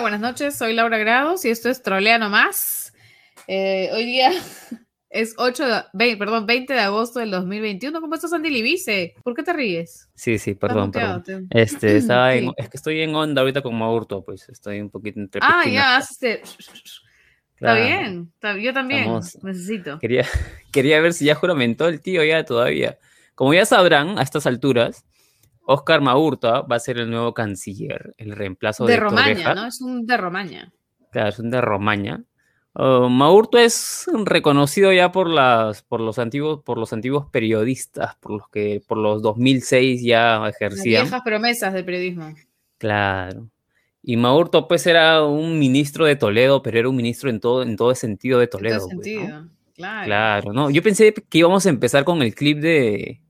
[0.00, 0.56] Hola, buenas noches.
[0.56, 2.94] Soy Laura Grados y esto es Trolea Nomás.
[3.46, 4.30] Eh, hoy día
[5.10, 8.00] es 8 de, 20, perdón, 20 de agosto del 2021.
[8.00, 9.12] ¿Cómo estás, Andy Libice?
[9.22, 10.08] ¿Por qué te ríes?
[10.14, 11.22] Sí, sí, perdón, perdón.
[11.22, 12.52] te- Este, estaba en- Sí.
[12.56, 15.98] es que estoy en onda ahorita con Maurto, pues estoy un poquito entre Ah, ya,
[15.98, 16.54] haces este- Está
[17.58, 17.82] Claro.
[17.84, 18.32] bien.
[18.32, 19.98] está- yo también Estamos- necesito.
[19.98, 20.24] Quería,
[20.72, 22.98] quería ver si ya juramentó el tío ya todavía.
[23.34, 25.04] Como ya sabrán, a estas alturas,
[25.72, 29.54] Oscar Maurto va a ser el nuevo canciller, el reemplazo de, De Romaña.
[29.54, 29.66] ¿no?
[29.66, 30.72] Es un de Romaña.
[31.12, 32.24] Claro, es un de Romaña.
[32.74, 38.30] Uh, Maurto es reconocido ya por las por los antiguos por los antiguos periodistas, por
[38.32, 41.02] los que por los 2006 ya Las ejercían.
[41.04, 42.32] viejas promesas del periodismo.
[42.78, 43.48] Claro.
[44.02, 47.76] Y Maurto, pues, era un ministro de Toledo, pero era un ministro en todo, en
[47.76, 48.78] todo sentido de En todo Toledo.
[48.86, 49.02] pues, ¿no?
[49.02, 49.48] sentido.
[49.74, 50.06] Claro.
[50.06, 50.70] Claro, ¿no?
[50.70, 53.20] Yo pensé que íbamos a empezar con el clip de.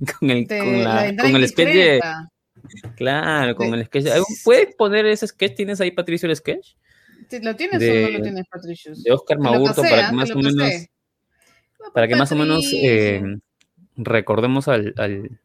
[0.20, 2.00] Con el, De con la con el sketch de.
[2.96, 4.04] Claro, con de- el sketch.
[4.04, 5.56] de- ¿Puedes poner ese sketch?
[5.56, 6.74] ¿Tienes ahí, Patricio, el sketch?
[7.28, 9.02] ¿Te- ¿Lo tienes o no lo tienes, Patricios?
[9.02, 10.10] De Oscar Maurto, pasé, para ¿ah?
[10.10, 10.54] que más o menos.
[11.94, 12.90] Para que más o menos Patricio.
[12.90, 13.38] eh,
[13.96, 14.94] recordemos al.
[14.96, 15.40] al-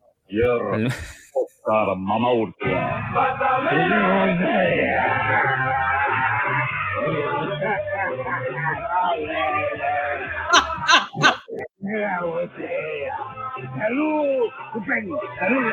[0.72, 0.88] al-
[1.34, 2.30] Oscar, mamá
[13.64, 14.50] ¡Salud!
[14.86, 15.20] ¡Salud!
[15.40, 15.64] ¡Salud!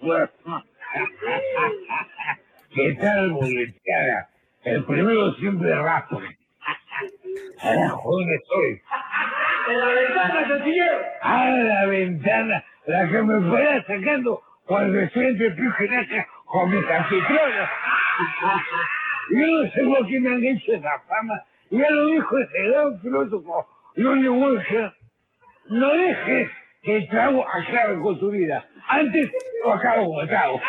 [2.72, 4.28] ¿Qué tal, boleteada?
[4.62, 6.18] El primero siempre raspa.
[7.62, 8.80] Carajo, ¿dónde estoy?
[9.68, 10.98] ¡A la ventana, Santillero!
[11.22, 12.64] ¡A la ventana!
[12.86, 17.70] La que me fuera sacando cuando estoy entre piojinaca con mi capitrona.
[19.30, 21.42] Yo no sé por qué me han hecho esa fama.
[21.70, 24.92] Ya lo dijo ese gran filósofo, Johnny Walker.
[25.68, 26.48] No dejes
[26.82, 28.64] que el trago acabe con tu vida.
[28.88, 29.30] Antes
[29.64, 30.60] lo acabo con el trago.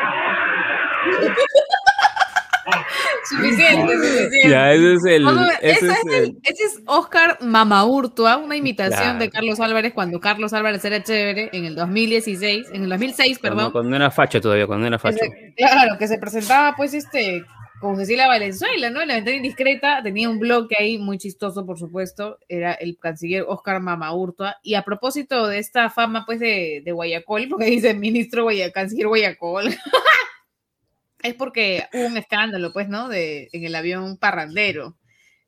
[3.24, 4.50] Suficiente, suficiente.
[4.50, 5.26] Ya, ese es el.
[5.26, 9.30] Ver, ese ese, es el- el- ese es Oscar Mamaurtua, una imitación de.
[9.30, 13.72] Carlos Álvarez cuando Carlos Álvarez era chévere en el 2016, en el 2006, cuando, perdón.
[13.72, 15.20] cuando era facho todavía, cuando era facho.
[15.56, 17.44] claro, que se presentaba pues este
[17.82, 19.04] con Cecilia Valenzuela, ¿no?
[19.04, 23.44] La ventana indiscreta tenía un blog que ahí muy chistoso, por supuesto, era el canciller
[23.48, 24.58] Oscar Mamaurtua.
[24.62, 29.08] Y a propósito de esta fama pues de, de Guayacol, porque dice ministro Guaya, canciller
[29.08, 29.76] Guayacol,
[31.24, 33.10] es porque hubo un escándalo pues, ¿no?
[33.10, 34.96] De, en el avión parrandero.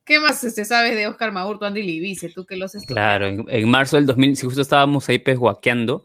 [0.04, 2.28] ¿Qué más se sabe de Oscar Maurtua, Andy Libice?
[2.28, 2.94] Tú que los estudias.
[2.94, 6.04] Claro, en, en marzo del 2000, si justo estábamos ahí pesguaqueando,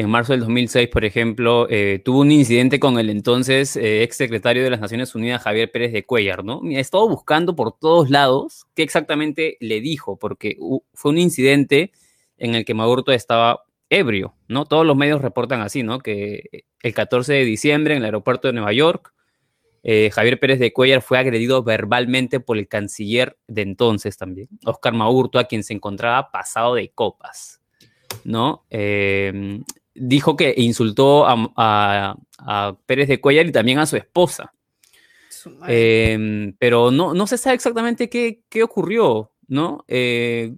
[0.00, 4.16] en marzo del 2006, por ejemplo, eh, tuvo un incidente con el entonces eh, ex
[4.16, 6.60] secretario de las Naciones Unidas, Javier Pérez de Cuellar, ¿no?
[6.64, 10.56] He estado buscando por todos lados qué exactamente le dijo, porque
[10.94, 11.90] fue un incidente
[12.36, 14.66] en el que Maurto estaba ebrio, ¿no?
[14.66, 15.98] Todos los medios reportan así, ¿no?
[15.98, 19.12] Que el 14 de diciembre en el aeropuerto de Nueva York,
[19.82, 24.92] eh, Javier Pérez de Cuellar fue agredido verbalmente por el canciller de entonces también, Oscar
[24.92, 27.60] Maurto, a quien se encontraba pasado de copas,
[28.22, 28.64] ¿no?
[28.70, 29.60] Eh,
[30.00, 34.52] dijo que insultó a, a- a Pérez de Cuellar y también a su esposa,
[35.28, 35.56] Su.
[35.68, 39.84] Eh, pero no, no se sabe exactamente qué, qué ocurrió, ¿no?
[39.88, 40.54] Eh,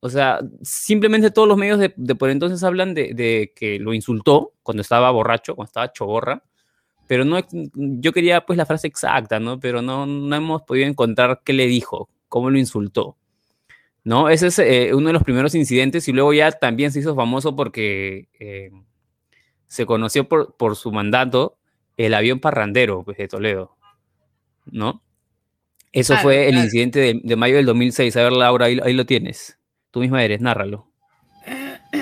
[0.00, 3.92] o sea, simplemente todos los medios de, de por entonces hablan de, de que lo
[3.92, 6.42] insultó cuando estaba borracho, cuando estaba choborra,
[7.08, 7.38] pero no,
[7.74, 9.58] yo quería pues la frase exacta, ¿no?
[9.58, 13.16] Pero no, no hemos podido encontrar qué le dijo, cómo lo insultó,
[14.06, 14.28] ¿no?
[14.28, 17.56] Ese es eh, uno de los primeros incidentes y luego ya también se hizo famoso
[17.56, 18.70] porque eh,
[19.66, 21.58] se conoció por, por su mandato
[21.96, 23.76] el avión parrandero pues, de Toledo,
[24.66, 25.02] ¿no?
[25.92, 26.64] Eso Claro, fue el claro.
[26.66, 28.16] incidente de, de mayo del 2006.
[28.16, 29.58] A ver, Laura, ahí, ahí lo tienes.
[29.90, 30.88] Tú misma eres, nárralo.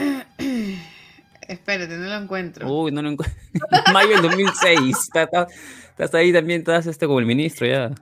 [1.48, 2.68] Espérate, no lo encuentro.
[2.70, 3.38] Uy, no lo encuentro.
[3.94, 4.96] mayo del 2006.
[4.98, 5.46] Está- está-
[5.90, 7.92] Estás ahí también, estás este, como el ministro ya.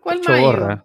[0.00, 0.84] ¿Cuál mayo?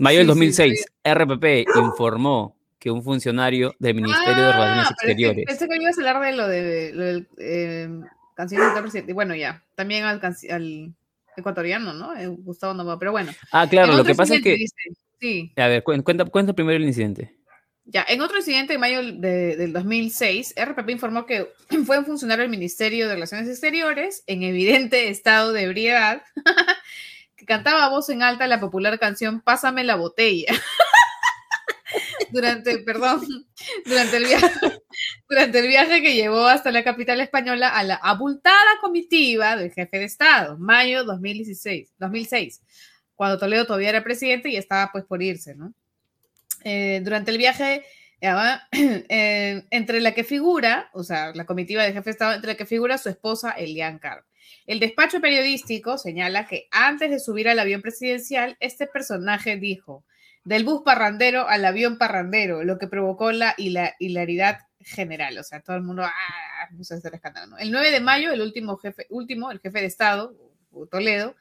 [0.00, 1.44] Mayo del Sí, sí, 2006, RPP
[1.76, 5.44] informó que un funcionario del Ministerio de Relaciones Ah, Exteriores.
[5.46, 7.88] Pensé que ibas a hablar de lo, de, lo del eh,
[8.34, 9.12] canciller del presidente.
[9.12, 9.62] Bueno, ya.
[9.74, 10.20] También al,
[10.50, 10.94] al
[11.36, 12.16] ecuatoriano, ¿no?
[12.16, 12.98] Eh, Gustavo Novoa.
[12.98, 13.32] Pero bueno.
[13.52, 14.54] Ah, claro, lo que pasa es que.
[14.56, 14.74] dice-
[15.20, 15.52] sí.
[15.56, 17.36] A ver, cuen- cuenta, cuenta primero el incidente.
[17.84, 21.48] Ya, en otro incidente en mayo de- del 2006, RPP informó que
[21.84, 26.22] fue un funcionario del Ministerio de Relaciones Exteriores en evidente estado de ebriedad
[27.40, 30.52] que cantaba a voz en alta la popular canción Pásame la botella.
[32.30, 33.22] durante, perdón,
[33.86, 34.50] durante el viaje,
[35.26, 40.00] durante el viaje que llevó hasta la capital española a la abultada comitiva del jefe
[40.00, 42.60] de Estado, mayo 2016, 2006,
[43.14, 45.72] cuando Toledo todavía era presidente y estaba pues por irse, ¿no?
[46.62, 47.86] Eh, durante el viaje,
[48.20, 52.34] ya va, eh, entre la que figura, o sea, la comitiva del jefe de Estado,
[52.34, 54.26] entre la que figura su esposa Elian Carr.
[54.66, 60.04] El despacho periodístico señala que antes de subir al avión presidencial, este personaje dijo,
[60.44, 65.38] del bus parrandero al avión parrandero, lo que provocó la hilaridad general.
[65.38, 66.68] O sea, todo el mundo, ah.
[67.58, 70.34] El 9 de mayo, el último jefe, último, el jefe de Estado,
[70.90, 71.34] Toledo,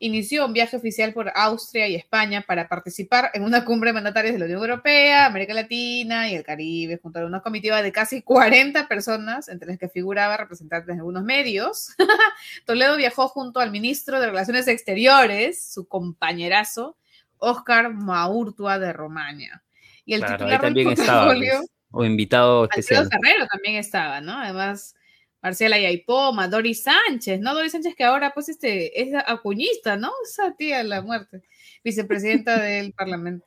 [0.00, 4.32] inició un viaje oficial por Austria y España para participar en una cumbre de mandatarios
[4.32, 8.22] de la Unión Europea, América Latina y el Caribe, junto a una comitiva de casi
[8.22, 11.94] 40 personas, entre las que figuraba representantes de algunos medios.
[12.66, 16.96] Toledo viajó junto al ministro de Relaciones Exteriores, su compañerazo,
[17.36, 19.62] Oscar Maurtua de Romaña.
[20.06, 23.02] Y el titular también estaba, pues, o invitado especial.
[23.02, 24.32] Alfredo Ferrero también estaba, ¿no?
[24.32, 24.94] Además,
[25.42, 27.54] Marcela Yaipoma, Doris Sánchez, ¿no?
[27.54, 30.10] Doris Sánchez que ahora pues este es acuñista, ¿no?
[30.24, 31.42] Esa tía la muerte.
[31.82, 33.46] Vicepresidenta del Parlamento.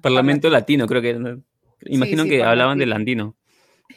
[0.00, 1.38] Parlamento Latino, creo que.
[1.86, 3.36] Imagino que hablaban del andino.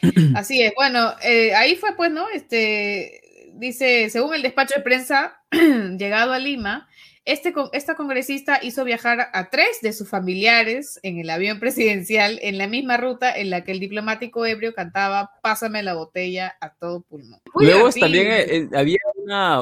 [0.34, 2.28] Así es, bueno, eh, ahí fue pues, ¿no?
[2.28, 3.20] Este,
[3.54, 5.40] dice, según el despacho de prensa,
[5.98, 6.88] llegado a Lima,
[7.28, 12.56] este, esta congresista hizo viajar a tres de sus familiares en el avión presidencial en
[12.56, 17.02] la misma ruta en la que el diplomático ebrio cantaba Pásame la botella a todo
[17.02, 17.38] pulmón.
[17.54, 18.98] Luego también eh, eh, había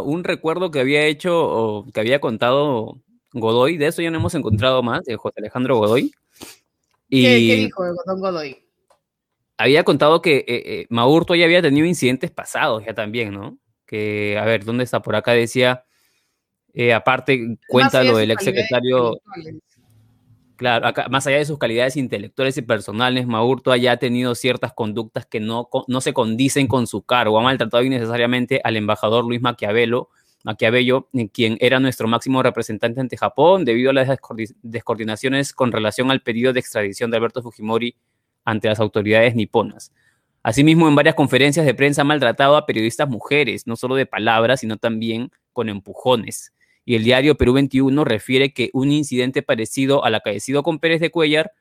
[0.01, 3.01] un recuerdo que había hecho o que había contado
[3.33, 6.13] Godoy, de eso ya no hemos encontrado más, de José Alejandro Godoy.
[7.09, 8.63] Y ¿Qué, dijo don Godoy?
[9.59, 13.59] Había contado que eh, Maurto ya había tenido incidentes pasados ya también, ¿no?
[13.87, 15.03] Que, a ver, ¿dónde está?
[15.03, 15.83] Por acá decía
[16.79, 19.19] eh, aparte, cuenta lo del exsecretario.
[20.57, 25.41] Claro, más allá de sus calidades intelectuales y personales, Maurto haya tenido ciertas conductas que
[25.41, 27.39] no, no se condicen con su cargo.
[27.39, 30.11] Ha maltratado innecesariamente al embajador Luis Maquiavelo,
[30.45, 34.19] Maquiavello, quien era nuestro máximo representante ante Japón, debido a las
[34.63, 37.97] descoordinaciones con relación al pedido de extradición de Alberto Fujimori
[38.45, 39.93] ante las autoridades niponas.
[40.43, 44.61] Asimismo, en varias conferencias de prensa ha maltratado a periodistas mujeres, no solo de palabras,
[44.61, 46.53] sino también con empujones
[46.87, 51.11] y el diario Perú 21 refiere que un incidente parecido al acaecido con Pérez de
[51.11, 51.53] Cuellar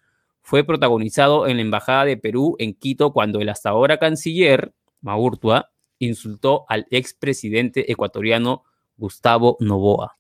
[0.44, 5.72] fue protagonizado en la Embajada de Perú en Quito cuando el hasta ahora canciller, Maurtua,
[5.98, 8.64] insultó al expresidente ecuatoriano
[8.98, 10.16] Gustavo Novoa.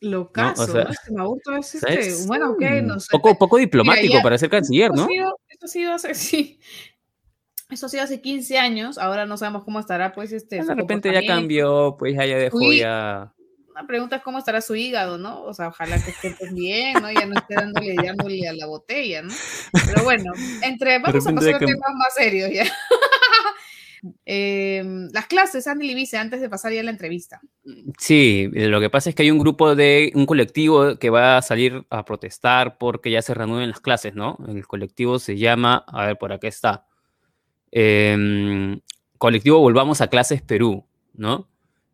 [0.00, 3.08] Lo caso, este Maurtua es este, bueno, no sé.
[3.12, 5.06] Poco, poco diplomático para ser canciller, ¿no?
[5.48, 6.58] Esto ha sido hace, sí.
[7.70, 10.64] Eso ha sido hace 15 años, ahora no sabemos cómo estará, pues, este.
[10.64, 13.34] De repente ya cambió, pues ya, dejó ya
[13.86, 15.42] pregunta es cómo estará su hígado, ¿no?
[15.42, 17.10] O sea, ojalá que esté pues bien, ¿no?
[17.10, 19.32] Ya no esté dándole, dándole a la botella, ¿no?
[19.86, 20.32] Pero bueno,
[20.62, 22.64] entre, vamos a pasar a temas más serios ya.
[24.24, 27.40] Em, las clases, Andy Libice, antes de pasar ya a la entrevista.
[27.98, 31.42] Sí, lo que pasa es que hay un grupo de, un colectivo que va a
[31.42, 34.38] salir a protestar porque ya se reanuden las clases, ¿no?
[34.46, 36.86] El colectivo se llama, a ver, por acá está.
[37.70, 38.80] Em,
[39.18, 41.48] colectivo Volvamos a Clases Perú, ¿no?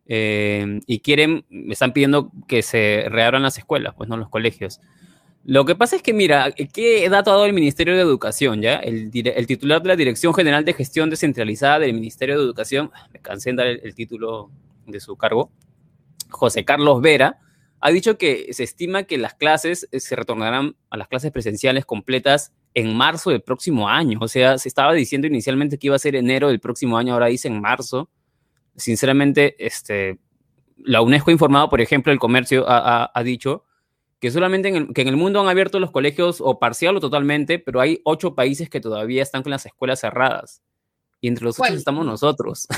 [0.07, 4.79] Eh, y quieren, están pidiendo que se reabran las escuelas, pues no los colegios.
[5.43, 8.61] Lo que pasa es que, mira, ¿qué dato ha dado el Ministerio de Educación?
[8.63, 13.19] ya el, titular de la Dirección General de Gestión Descentralizada del Ministerio de Educación, me
[13.19, 14.49] cansé de dar el, título
[14.87, 15.51] de su cargo,
[16.29, 17.37] José Carlos Vera,
[17.79, 21.85] ha dicho que se estima que las clases eh, se retornarán a las clases presenciales
[21.85, 24.17] completas en marzo del próximo año.
[24.21, 27.27] O sea, se estaba diciendo inicialmente que iba a ser enero del próximo año, ahora
[27.27, 28.09] dicen marzo
[28.75, 30.19] sinceramente, este,
[30.77, 33.65] la UNESCO ha informado, por ejemplo, el comercio ha, dicho
[34.19, 36.99] que solamente en el, que en el mundo han abierto los colegios o parcial o
[36.99, 40.61] totalmente, pero hay ocho países que todavía están con las escuelas cerradas.
[41.21, 42.67] Y entre los ocho estamos nosotros.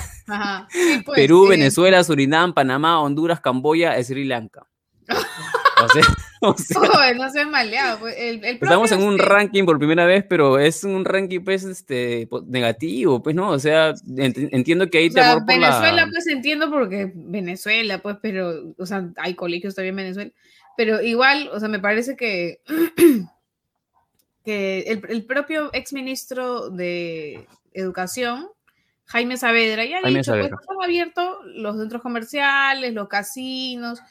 [1.06, 4.68] Pues, Perú, Venezuela, Surinam, Panamá, Honduras, Camboya, Sri Lanka.
[7.18, 8.00] no se maleado.
[8.00, 13.22] Pues, Estamos en un ranking por primera vez, pero es un ranking pues este negativo,
[13.22, 18.18] pues no, o sea, entiendo que hay temor por Venezuela pues entiendo porque Venezuela pues,
[18.22, 20.32] pero o sea, hay colegios todavía en Venezuela,
[20.76, 22.62] pero igual, o sea, me parece que
[24.46, 28.48] que el, el propio exministro de Educación
[29.08, 34.02] Jaime Saavedra ya ha dicho, pues han abierto los centros comerciales, los casinos,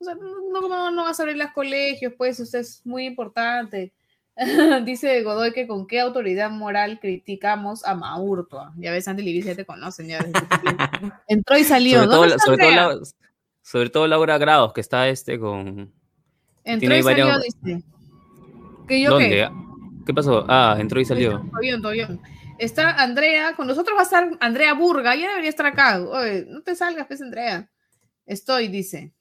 [0.00, 3.92] o sea, no, no, vas a abrir los colegios, pues, usted es muy importante.
[4.84, 8.72] Dice Godoy que con qué autoridad moral criticamos a Maurto.
[8.78, 10.08] Ya ves, Andy Libis ya te conocen.
[10.08, 10.24] Ya
[11.28, 12.04] Entró y salió.
[12.04, 13.02] Sobre todo, sobre, todo
[13.62, 15.92] sobre, todo Laura Grados, que está este con.
[16.64, 17.84] Entró y salió, dice.
[18.88, 19.28] ¿Que yo ¿Dónde?
[19.28, 19.50] Qué?
[20.06, 20.46] ¿Qué pasó?
[20.48, 21.40] Ah, entró y salió.
[21.50, 22.20] Todo bien, todo bien.
[22.58, 26.00] Está Andrea, con nosotros va a estar Andrea Burga, ya debería estar acá.
[26.00, 27.70] Oye, no te salgas, pues, Andrea.
[28.26, 29.12] Estoy, dice.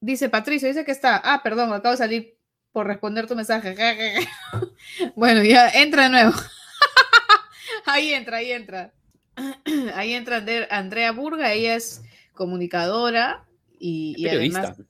[0.00, 1.20] Dice Patricio, dice que está.
[1.22, 2.36] Ah, perdón, acabo de salir
[2.72, 3.74] por responder tu mensaje.
[5.16, 6.32] bueno, ya entra de nuevo.
[7.86, 8.92] ahí entra, ahí entra.
[9.94, 12.02] Ahí entra Andrea Burga, ella es
[12.34, 13.46] comunicadora
[13.78, 14.58] y, y Periodista.
[14.60, 14.86] además,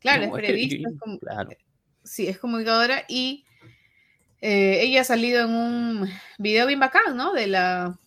[0.00, 1.50] claro, No, es es periodista, es peri- como- claro.
[2.02, 3.44] sí, es comunicadora y
[4.40, 7.34] eh, ella ha salido en un video bien bacán, ¿no?
[7.34, 7.98] De la...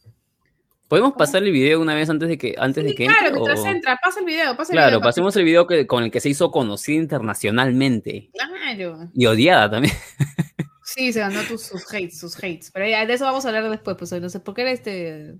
[0.87, 3.33] ¿Podemos pasar el video una vez antes de que, antes de Sí, que claro, entre?
[3.41, 5.01] mientras o- entra, pasa el video, pasa el Claro, video.
[5.01, 9.09] pasemos el video que, con el que se hizo conocida internacionalmente Claro.
[9.13, 9.93] y odiada también.
[10.89, 12.71] Sí, se ganó tus, sus hates, sus hates.
[12.73, 15.35] Pero ya, de eso vamos a hablar después, pues no sé por qué era este...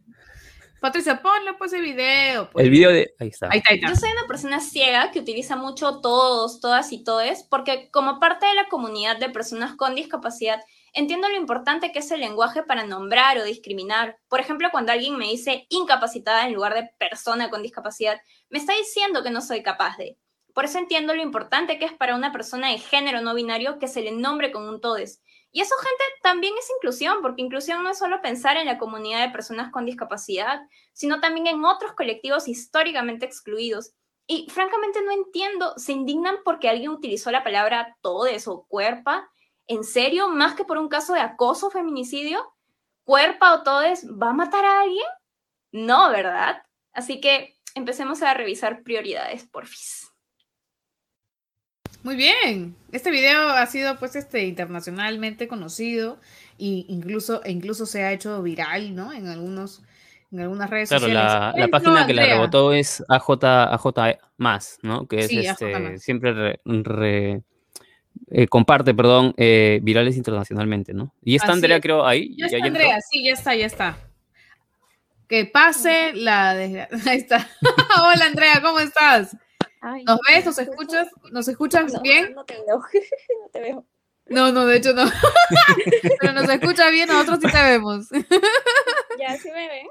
[0.81, 2.49] Patricia, ponle pues el video.
[2.51, 2.65] pues.
[2.65, 3.15] El video de...
[3.17, 3.47] Ahí está.
[3.49, 3.87] Ahí está, ahí está.
[3.89, 8.45] Yo soy una persona ciega que utiliza mucho todos, todas y todes, porque como parte
[8.45, 10.59] de la comunidad de personas con discapacidad,
[10.97, 14.17] entiendo lo importante que es el lenguaje para nombrar o discriminar.
[14.27, 18.73] Por ejemplo, cuando alguien me dice incapacitada en lugar de persona con discapacidad, me está
[18.73, 20.17] diciendo que no soy capaz de.
[20.55, 23.87] Por eso entiendo lo importante que es para una persona de género no binario que
[23.87, 25.21] se le nombre con un todes.
[25.51, 29.21] Y eso, gente, también es inclusión, porque inclusión no es solo pensar en la comunidad
[29.21, 30.61] de personas con discapacidad,
[30.93, 33.93] sino también en otros colectivos históricamente excluidos.
[34.25, 39.29] Y francamente no entiendo, ¿se indignan porque alguien utilizó la palabra todes o cuerpa?
[39.67, 40.29] ¿En serio?
[40.29, 42.53] ¿Más que por un caso de acoso o feminicidio?
[43.03, 45.05] ¿Cuerpa o todes va a matar a alguien?
[45.71, 46.63] No, ¿verdad?
[46.93, 50.11] Así que empecemos a revisar prioridades, porfis.
[52.03, 52.75] Muy bien.
[52.91, 56.19] Este video ha sido pues este internacionalmente conocido
[56.57, 59.11] y incluso e incluso se ha hecho viral, ¿no?
[59.11, 59.83] En algunos
[60.31, 61.31] en algunas redes Claro, sociales.
[61.33, 63.43] la, la ¿Quién página no, que la rebotó es AJ,
[63.73, 65.07] AJ más, ¿no?
[65.07, 66.01] Que es Sí, AJ este, más.
[66.01, 67.43] siempre re- re-
[68.29, 71.13] eh, comparte, perdón, eh, virales internacionalmente, ¿no?
[71.23, 71.81] Y está Así Andrea, es.
[71.81, 72.35] creo, ahí.
[72.37, 72.81] Ya está ya entró.
[72.83, 73.97] Andrea, sí, ya está, ya está.
[75.27, 77.47] Que pase la desgra- Ahí está.
[78.01, 79.35] Hola Andrea, ¿cómo estás?
[80.05, 80.45] ¿Nos ves?
[80.45, 81.07] ¿Nos escuchas?
[81.31, 82.33] ¿Nos escuchas No, bien?
[82.33, 82.79] No te veo.
[83.43, 83.85] no te veo.
[84.29, 85.05] No, no, de hecho no.
[86.19, 88.07] Pero nos escucha bien, nosotros sí te vemos.
[89.19, 89.87] Ya, ¿sí me ven?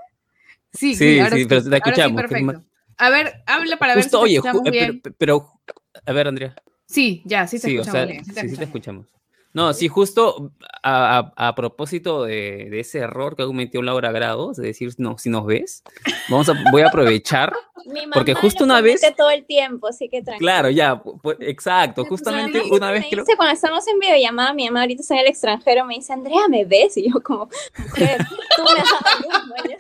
[0.74, 2.62] Sí, Sí, ahora sí, pero te escuchamos, perfecto.
[2.98, 5.00] A ver, habla para Justo, ver si oye, te ju- escuchamos eh, bien.
[5.00, 5.60] pero, pero,
[6.04, 6.54] a ver, Andrea.
[6.86, 8.24] Sí, ya, sí te Sí, o escuchamos sea, bien.
[8.24, 9.06] sí, te sí te escuchamos.
[9.06, 9.06] escuchamos.
[9.52, 10.52] No, sí, justo
[10.82, 15.16] a, a- a propósito de, de ese error que cometió Laura Grados, de decir, no,
[15.16, 15.82] si nos ves,
[16.28, 17.54] vamos a, voy a aprovechar.
[17.86, 20.38] Mi mamá Porque justo una vez- todo el tiempo, así que tranquilo.
[20.46, 23.24] Claro, ya, pu- pu- exacto, justamente una Me vez creo.
[23.24, 26.48] dice, cuando estamos en videollamada, mi mamá ahorita está en el extranjero, me dice, Andrea,
[26.48, 26.96] ¿me ves?
[26.98, 28.18] Y yo como, mujer,
[28.56, 29.76] tú me has dado luz, mañana".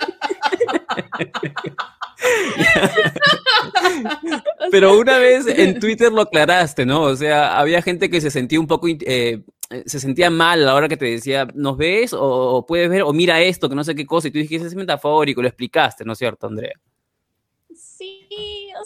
[4.70, 7.02] Pero una vez en Twitter lo aclaraste, ¿no?
[7.02, 9.42] O sea, había gente que se sentía un poco, eh,
[9.86, 12.12] se sentía mal a la hora que te decía, ¿nos ves?
[12.12, 14.66] O, o puedes ver, o mira esto, que no sé qué cosa, y tú dijiste,
[14.66, 16.74] es metafórico, lo explicaste, ¿no es cierto, Andrea?
[17.74, 18.84] Sí, o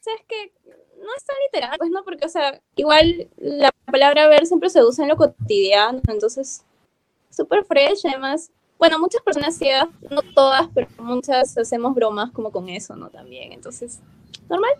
[0.00, 0.52] sea, es que
[1.00, 4.84] no es tan literal, pues no, porque, o sea, igual la palabra ver siempre se
[4.84, 6.64] usa en lo cotidiano, entonces,
[7.30, 8.50] súper fresh, además.
[8.80, 13.10] Bueno, muchas personas ciegas, no todas, pero muchas hacemos bromas como con eso, ¿no?
[13.10, 14.00] También, entonces,
[14.50, 14.72] normal.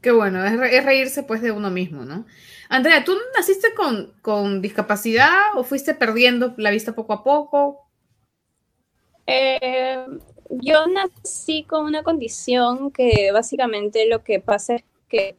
[0.00, 2.24] Qué bueno, es, re- es reírse pues de uno mismo, ¿no?
[2.68, 7.88] Andrea, ¿tú naciste con, con discapacidad o fuiste perdiendo la vista poco a poco?
[9.26, 10.06] Eh,
[10.50, 15.36] yo nací con una condición que básicamente lo que pasa es que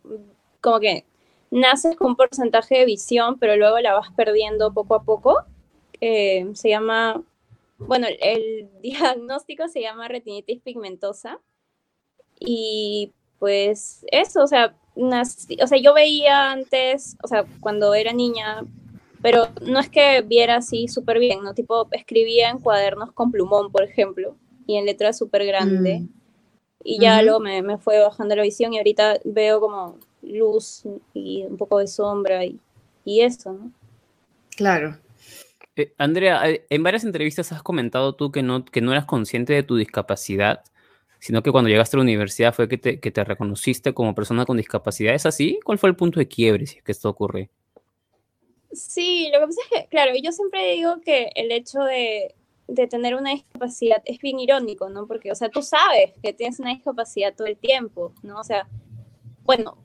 [0.62, 1.06] como que
[1.52, 5.44] naces con un porcentaje de visión, pero luego la vas perdiendo poco a poco.
[6.02, 7.22] Eh, se llama,
[7.78, 11.40] bueno, el, diagnóstico se llama retinitis pigmentosa.
[12.40, 18.14] Y pues eso, o sea, nací- o sea, yo veía antes, o sea, cuando era
[18.14, 18.66] niña,
[19.22, 21.54] pero no es que viera así súper bien, ¿no?
[21.54, 26.00] Tipo, escribía en cuadernos con plumón, por ejemplo, y en letra súper grande.
[26.00, 26.10] Mm.
[26.84, 31.44] Y ya luego me, me fue bajando la visión y ahorita veo como luz y
[31.44, 32.58] un poco de sombra y,
[33.04, 33.72] y eso, ¿no?
[34.56, 34.98] Claro.
[35.80, 39.54] Eh, Andrea, eh, en varias entrevistas has comentado tú que no, que no eras consciente
[39.54, 40.62] de tu discapacidad,
[41.20, 44.46] sino que cuando llegaste a la universidad fue que te, que te reconociste como persona
[44.46, 45.14] con discapacidad.
[45.14, 45.58] ¿Es así?
[45.64, 47.50] ¿Cuál fue el punto de quiebre si es que esto ocurre?
[48.74, 52.36] Sí, lo que pasa es que, claro, yo siempre digo que el hecho de,
[52.68, 55.08] de tener una discapacidad es bien irónico, ¿no?
[55.08, 58.38] Porque, o sea, tú sabes que tienes una discapacidad todo el tiempo, ¿no?
[58.38, 58.68] O sea,
[59.44, 59.78] bueno,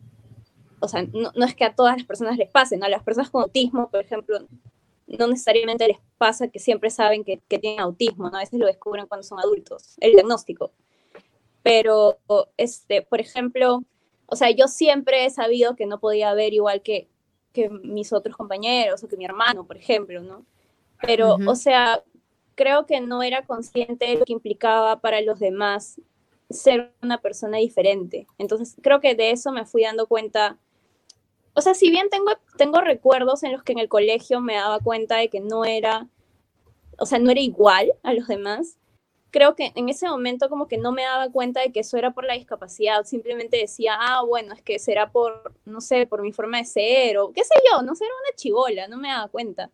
[0.81, 2.85] o sea, no, no es que a todas las personas les pase, ¿no?
[2.85, 4.41] A las personas con autismo, por ejemplo,
[5.07, 8.37] no necesariamente les pasa que siempre saben que, que tienen autismo, ¿no?
[8.37, 10.73] A veces lo descubren cuando son adultos, el diagnóstico.
[11.63, 12.19] Pero,
[12.57, 13.83] este, por ejemplo,
[14.27, 17.09] o sea, yo siempre he sabido que no podía ver igual que,
[17.53, 20.45] que mis otros compañeros o que mi hermano, por ejemplo, ¿no?
[21.01, 22.03] Pero, o sea,
[22.55, 26.01] creo que no era consciente de lo que implicaba para los demás
[26.51, 28.27] ser una persona diferente.
[28.39, 30.59] Entonces, creo que de eso me fui dando cuenta.
[31.55, 34.81] O sea, si bien tengo, tengo recuerdos en los que en el colegio me daba
[34.81, 36.09] cuenta de que no era,
[36.99, 38.77] o sea, no era igual a los demás,
[39.35, 42.13] creo que en ese momento como que no me daba cuenta de que eso era
[42.13, 46.33] por la discapacidad, simplemente decía, ah, bueno, es que será por, no sé, por mi
[46.33, 49.27] forma de ser, o qué sé yo, no sé, era una chivola, no me daba
[49.27, 49.73] cuenta.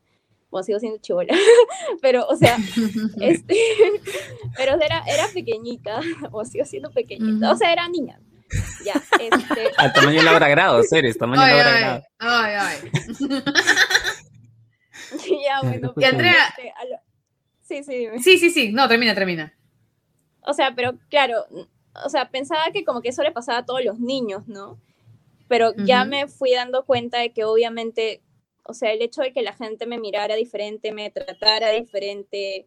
[0.50, 1.34] Bueno, sigo siendo chivola,
[2.00, 2.56] pero, o sea,
[3.20, 3.54] este,
[4.56, 6.00] pero era, era pequeñita,
[6.32, 8.18] o sigo siendo pequeñita, o sea, era niña.
[8.84, 9.70] Ya, este.
[9.76, 12.02] Al tamaño de Laura Grado, seres, tamaño de Ay, Laura ay, Grado.
[12.18, 12.90] ay, ay.
[15.44, 15.92] ya, bueno.
[15.96, 16.72] Y Andrea- este,
[17.62, 18.18] Sí, sí, dime.
[18.18, 18.72] Sí, sí, sí.
[18.72, 19.54] No, termina, termina.
[20.42, 21.44] O sea, pero claro,
[22.04, 24.80] o sea, pensaba que como que eso le pasaba a todos los niños, ¿no?
[25.46, 28.22] Pero ya me fui dando cuenta de que obviamente,
[28.64, 32.66] o sea, el hecho de que la gente me mirara diferente, me tratara diferente,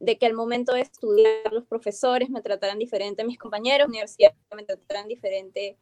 [0.00, 4.32] de que al momento de estudiar los profesores me trataran diferente, mis compañeros de universidad
[4.56, 5.76] me trataran diferente,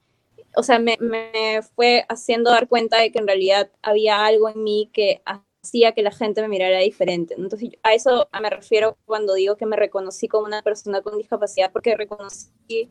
[0.56, 4.62] o sea, me, me fue haciendo dar cuenta de que en realidad había algo en
[4.62, 7.34] mí que hacía que la gente me mirara diferente.
[7.36, 11.72] Entonces, a eso me refiero cuando digo que me reconocí como una persona con discapacidad,
[11.72, 12.90] porque reconocí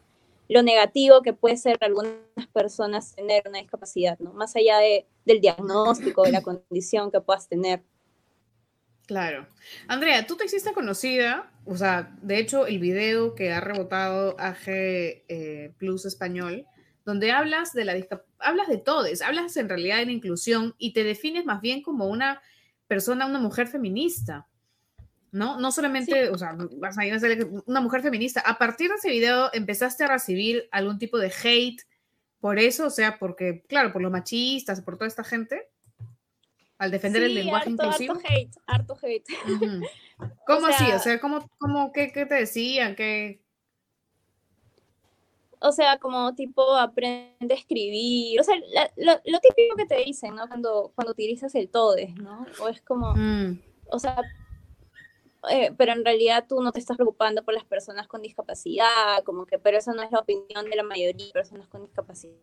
[0.50, 2.16] lo negativo que puede ser algunas
[2.54, 4.34] personas tener una discapacidad, ¿no?
[4.34, 7.84] Más allá de, del diagnóstico, de la condición que puedas tener.
[9.08, 9.48] Claro.
[9.88, 14.66] Andrea, tú te hiciste conocida, o sea, de hecho, el video que ha rebotado AG
[14.68, 16.66] eh, Plus Español,
[17.06, 20.92] donde hablas de la discap- hablas de todes, hablas en realidad de la inclusión y
[20.92, 22.42] te defines más bien como una
[22.88, 24.48] persona, una mujer feminista.
[25.32, 25.60] ¿No?
[25.60, 28.40] No solamente, o sea, vas a ir a ser una mujer feminista.
[28.42, 31.82] A partir de ese video empezaste a recibir algún tipo de hate
[32.40, 35.68] por eso, o sea, porque, claro, por los machistas, por toda esta gente,
[36.78, 38.14] al defender el lenguaje harto, inclusivo.
[38.14, 39.26] Harto hate, harto hate.
[40.46, 40.92] ¿Cómo O así?
[40.92, 42.96] O sea, ¿cómo, cómo, qué, qué te decían?
[42.96, 43.42] ¿Qué?
[45.60, 48.40] O sea, como tipo aprende a escribir.
[48.40, 50.48] O sea, la- lo, lo típico que te dicen, ¿no?
[50.48, 52.46] Cuando, cuando utilizas el todes, ¿no?
[52.62, 53.60] O es como, Mm,
[53.90, 54.22] o sea,
[55.50, 59.46] eh, pero en realidad tú no te estás preocupando por las personas con discapacidad, como
[59.48, 62.36] que, pero eso no es la opinión de la mayoría de personas con discapacidad,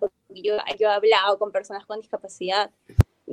[0.00, 2.70] porque yo, yo he hablado con personas con discapacidad.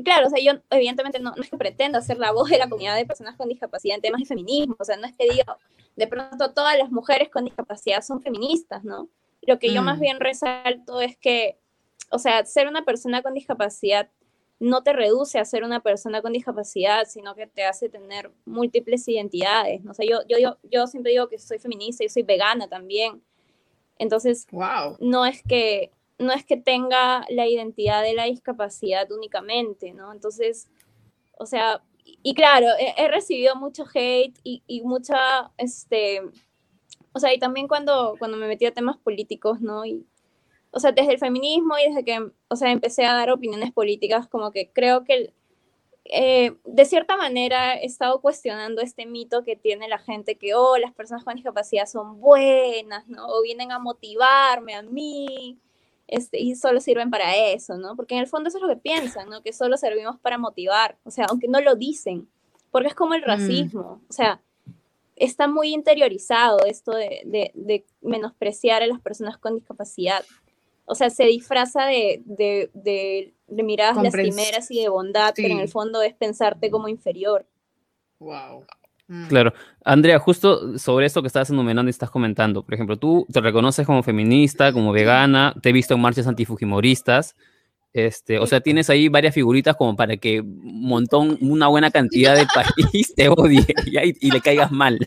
[0.03, 2.69] Claro, o sea, yo evidentemente no, no es que pretenda ser la voz de la
[2.69, 5.57] comunidad de personas con discapacidad en temas de feminismo, o sea, no es que diga,
[5.95, 9.09] de pronto todas las mujeres con discapacidad son feministas, ¿no?
[9.41, 10.01] Lo que yo más Mm.
[10.01, 11.57] bien resalto es que,
[12.11, 14.09] o sea, ser una persona con discapacidad
[14.59, 19.07] no te reduce a ser una persona con discapacidad, sino que te hace tener múltiples
[19.07, 19.81] identidades.
[19.83, 23.23] No sé, yo, yo, yo, yo siempre digo que soy feminista y soy vegana también.
[23.97, 24.97] Entonces, wow.
[24.99, 30.11] no es que no es que tenga la identidad de la discapacidad únicamente, ¿no?
[30.11, 30.69] Entonces,
[31.37, 31.81] o sea,
[32.23, 36.21] y, claro, he, recibido mucho hate y, mucha, este,
[37.13, 39.85] o sea, y también cuando, cuando me metí a temas políticos, ¿no?
[39.85, 40.05] Y,
[40.71, 44.27] o sea, desde el feminismo y desde que, o sea, empecé a dar opiniones políticas,
[44.27, 45.33] como que creo que,
[46.05, 50.77] eh, de cierta manera, he estado cuestionando este mito que tiene la gente que, oh,
[50.77, 53.27] las personas con discapacidad son buenas, ¿no?
[53.27, 55.59] O vienen a motivarme a mí,
[56.09, 57.95] este, y solo sirven para eso, ¿no?
[57.95, 59.41] Porque en el fondo eso es lo que piensan, ¿no?
[59.41, 62.27] Que solo servimos para motivar, o sea, aunque no lo dicen,
[62.71, 63.25] porque es como el Mm.
[63.25, 64.41] racismo, o sea,
[65.15, 70.23] está muy interiorizado esto de, de- de menospreciar a las personas con discapacidad.
[70.85, 75.49] O sea, se disfraza de, de, de- de miradas Comprens- lastimeras y de bondad, pero
[75.53, 77.45] en el fondo es pensarte como inferior.
[78.19, 78.65] Wow.
[79.09, 79.27] Mm.
[79.27, 79.53] Claro.
[79.83, 83.85] Andrea, justo sobre esto que estabas enumerando y estás comentando, por ejemplo, tú te reconoces
[83.85, 87.35] como feminista, como vegana, te he visto en marchas antifujimoristas,
[87.91, 92.35] este, o sea, tienes ahí varias figuritas como para que un montón, una buena cantidad
[92.35, 94.99] de país te odie ya, y, y le caigas mal.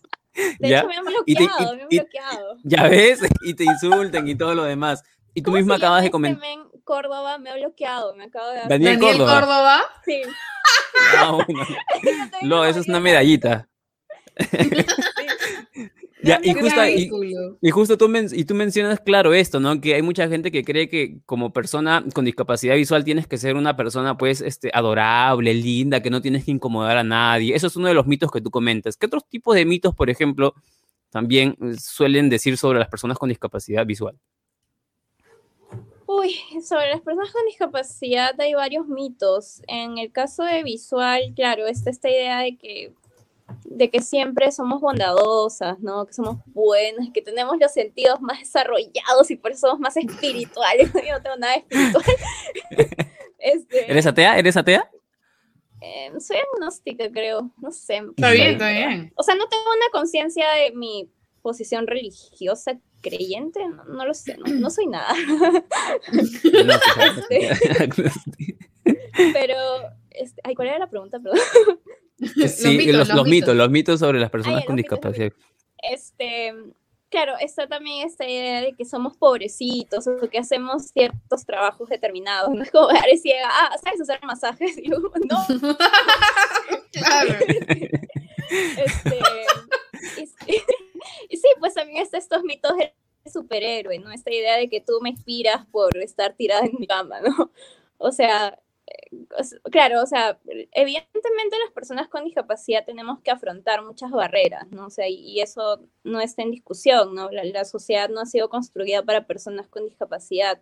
[0.59, 0.79] De ¿ya?
[0.81, 2.57] hecho, me han Y te- bloqueado, y- me han bloqueado.
[2.65, 5.05] Ya ves, y te insulten y todo lo demás.
[5.35, 6.41] Y tú ¿Cómo misma acabas de este comentar.
[6.41, 6.61] men?
[6.85, 8.69] Córdoba me ha bloqueado, me acabo de dar.
[8.69, 9.41] Daniel Daniel Córdoba.
[9.41, 9.83] Córdoba.
[10.05, 10.23] Sí.
[11.19, 11.39] Ah,
[12.43, 13.69] No, eso es una medallita.
[16.25, 16.81] Ya, y justo,
[17.61, 19.81] y, justo tú, men- y tú mencionas, claro, esto, ¿no?
[19.81, 23.57] Que hay mucha gente que cree que como persona con discapacidad visual tienes que ser
[23.57, 27.57] una persona, pues, este, adorable, linda, que no tienes que incomodar a nadie.
[27.57, 28.97] Eso es uno de los mitos que tú comentas.
[28.97, 30.55] ¿Qué otros tipos de mitos, por ejemplo,
[31.11, 34.17] también eh, suelen decir sobre las personas con discapacidad visual?
[36.07, 39.61] Uy, sobre las personas con discapacidad hay varios mitos.
[39.67, 42.93] En el caso de visual, claro, está esta idea de que,
[43.65, 46.07] de que siempre somos bondadosas, ¿no?
[46.07, 50.93] Que somos buenas, que tenemos los sentidos más desarrollados y por eso somos más espirituales.
[50.95, 52.05] Yo no tengo nada espiritual.
[53.45, 54.39] Este, ¿Eres atea?
[54.39, 54.89] ¿Eres atea?
[55.83, 57.51] eh, soy agnóstica, creo.
[57.61, 57.97] No sé.
[57.97, 59.13] Está bien, está bien.
[59.17, 61.11] O sea, no tengo una conciencia de mi
[61.43, 65.13] posición religiosa creyente, no, no lo sé, no, no soy nada.
[66.13, 66.41] Pues,
[69.33, 69.57] Pero,
[70.11, 71.19] este, ay, ¿cuál era la pregunta?
[71.19, 71.41] Perdón.
[72.49, 73.57] Sí, mitos, los, los los mitos, mitos.
[73.57, 75.33] los mitos sobre las personas ya, con los los discapacidad.
[75.83, 76.55] este,
[77.11, 82.55] claro, está también esta idea de que somos pobrecitos o que hacemos ciertos trabajos determinados.
[82.55, 84.79] No es como eres ciega, ah, ¿sabes hacer masajes?
[84.83, 85.47] Y yo, no.
[86.93, 87.35] Claro.
[88.51, 89.19] Este,
[90.19, 90.63] y, sí-
[91.29, 92.93] y sí, pues también está estos mitos del
[93.33, 94.11] superhéroe, ¿no?
[94.13, 97.51] Esta idea de que tú me inspiras por estar tirada en mi cama, ¿no?
[97.99, 98.59] O sea,
[99.71, 100.39] claro, o sea,
[100.73, 104.87] evidentemente las personas con discapacidad tenemos que afrontar muchas barreras, ¿no?
[104.87, 107.31] O sea, y, eso no está en discusión, ¿no?
[107.31, 110.61] La, sociedad no ha sido construida para personas con discapacidad.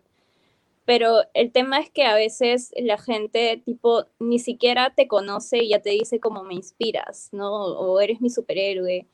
[0.85, 5.69] Pero el tema es que a veces la gente, tipo, ni siquiera te conoce y
[5.69, 7.51] ya te dice como me inspiras, ¿no?
[7.51, 9.07] O eres mi superhéroe.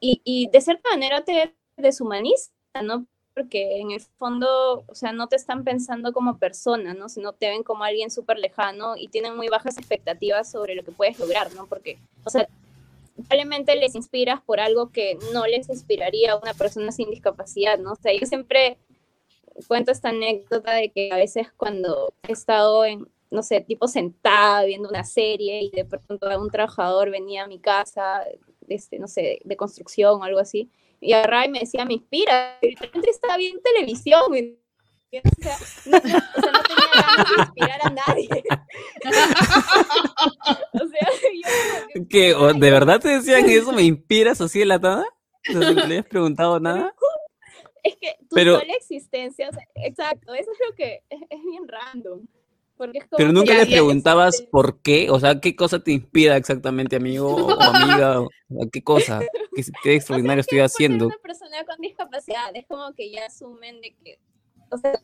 [0.00, 2.50] Y, y de cierta manera te deshumaniza,
[2.82, 3.06] ¿no?
[3.40, 7.08] Porque en el fondo, o sea, no te están pensando como persona, ¿no?
[7.08, 10.92] Sino te ven como alguien súper lejano y tienen muy bajas expectativas sobre lo que
[10.92, 11.66] puedes lograr, ¿no?
[11.66, 12.46] Porque, o sea,
[13.16, 17.92] probablemente les inspiras por algo que no les inspiraría a una persona sin discapacidad, ¿no?
[17.92, 18.76] O sea, yo siempre
[19.66, 24.64] cuento esta anécdota de que a veces cuando he estado en, no sé, tipo sentada
[24.64, 28.22] viendo una serie y de pronto un trabajador venía a mi casa,
[28.68, 32.58] este, no sé, de construcción o algo así, y agarraba y me decía, me inspira,
[32.60, 34.22] estaba viendo televisión.
[35.12, 38.28] O sea, no, no- o sea, no tenía ganas de inspirar a nadie.
[40.72, 41.40] o sea, yo
[41.94, 42.34] que, ¿Qué?
[42.34, 43.72] ¿O ¿De verdad te decían eso?
[43.72, 45.04] ¿Me inspiras así de la nada?
[45.52, 46.94] ¿No le habías preguntado nada?
[47.82, 51.42] Es que tu Pero- sola existencia, o sea, exacto, eso es lo que es, es
[51.44, 52.20] bien random.
[52.80, 55.54] Porque es como Pero nunca que Ya, le ya, preguntabas por qué, o sea, qué
[55.54, 59.20] cosa te inspira exactamente, amigo o amiga, o o qué cosa,
[59.54, 61.04] qué, qué extraordinario estoy por haciendo.
[61.10, 64.18] ser una persona con discapacidad, es como que ya asumen de que,
[64.70, 64.98] o sea,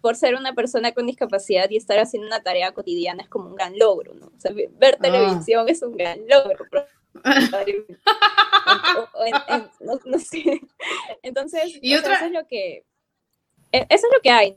[0.00, 3.54] por ser una persona con discapacidad y estar haciendo una tarea cotidiana es como un
[3.54, 4.26] gran logro, ¿no?
[4.26, 6.64] O sea, ve- ver televisión es un gran logro.
[8.96, 10.42] O- o en- en- no, no sé.
[11.22, 12.84] Entonces, Y o sea, otra- eso es lo que,
[13.72, 14.56] e- eso es lo que hay.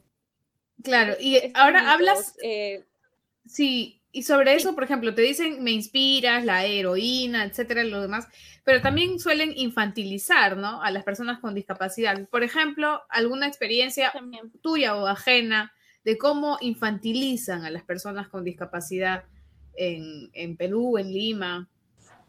[0.84, 2.86] Claro, y Estos ahora mitos, hablas, eh,
[3.46, 8.28] sí, y sobre eso, por ejemplo, te dicen me inspiras, la heroína, etcétera, lo demás,
[8.64, 10.82] pero también suelen infantilizar, ¿no?
[10.82, 12.28] A las personas con discapacidad.
[12.30, 14.52] Por ejemplo, alguna experiencia también.
[14.62, 19.26] tuya o ajena de cómo infantilizan a las personas con discapacidad
[19.76, 21.70] en, en Perú, en Lima.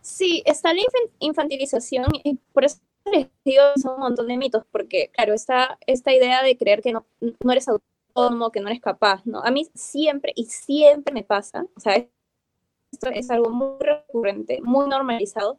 [0.01, 2.79] Sí, está la infan- infantilización y por eso
[3.13, 6.93] les digo son un montón de mitos, porque claro, está esta idea de creer que
[6.93, 7.69] no, no eres
[8.15, 9.41] autónomo, que no eres capaz, ¿no?
[9.43, 11.95] A mí siempre y siempre me pasa, o sea,
[12.93, 15.59] esto es algo muy recurrente, muy normalizado,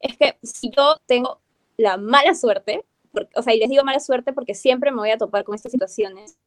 [0.00, 1.40] es que si yo tengo
[1.78, 5.10] la mala suerte, porque- o sea, y les digo mala suerte porque siempre me voy
[5.10, 6.38] a topar con estas situaciones,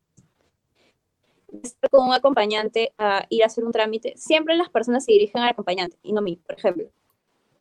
[1.62, 5.41] estar con un acompañante a ir a hacer un trámite, siempre las personas se dirigen
[5.41, 6.86] al acompañante y no a mí, por ejemplo.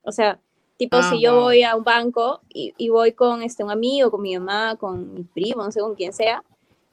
[0.03, 0.40] O sea,
[0.79, 4.11] tipo, Ah, si yo voy a un banco y, y voy con este, un amigo,
[4.11, 6.45] con mi mamá, con mi primo, no sé, con quien sea,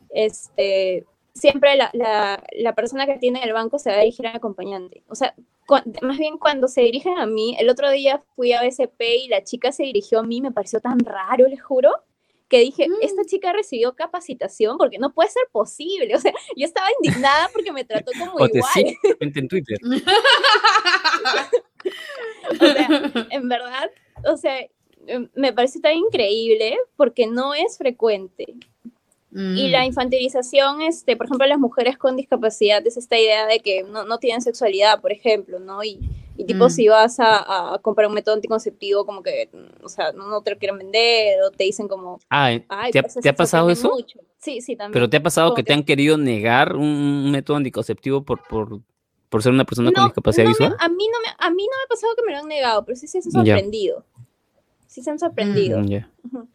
[0.10, 4.36] este, siempre la, la, la persona que tiene el banco se va a dirigir al
[4.36, 5.04] acompañante.
[5.08, 5.34] O sea,
[6.02, 9.44] más bien cuando se dirigen a mí, el otro día fui a BCP y la
[9.44, 11.92] chica se dirigió a mí, me pareció tan raro, les juro,
[12.48, 12.94] que dije, Mm.
[13.04, 16.14] esta chica recibió capacitación porque no puede ser posible.
[16.16, 18.74] O sea, yo estaba indignada porque me trató como O te igual.
[19.04, 19.78] repente en Twitter.
[22.52, 22.88] O sea,
[23.30, 23.92] en verdad,
[24.26, 24.60] o sea,
[25.08, 28.56] em, me parece tan increíble porque no es frecuente.
[29.32, 29.72] Y Mm.
[29.72, 34.04] la infantilización, este, por ejemplo, las mujeres con discapacidad es esta idea de que no,
[34.04, 35.84] no tienen sexualidad, por ejemplo, ¿no?
[35.84, 36.00] Y,
[36.36, 36.70] y tipo, Mm.
[36.72, 40.42] si vas a, a comprar un método anticonceptivo, como que, mm, o sea, no, no
[40.42, 42.66] te lo quieren vender o te dicen como, Ah, ¿eh?
[42.70, 43.92] ay, ¿te ha, te ha se pasado eso?
[43.92, 44.20] mucho".
[44.40, 44.94] Sí, sí, también.
[44.94, 48.80] ¿Pero te ha pasado que te han querido negar un, método anticonceptivo por, por,
[49.30, 50.76] por ser una persona con discapacidad no me- visual?
[50.80, 52.84] a, mí no me, a mí no me ha pasado que me lo han negado,
[52.84, 54.04] pero sí se han sorprendido.
[54.88, 55.80] Sí se han sorprendido.
[55.82, 56.48] Mm.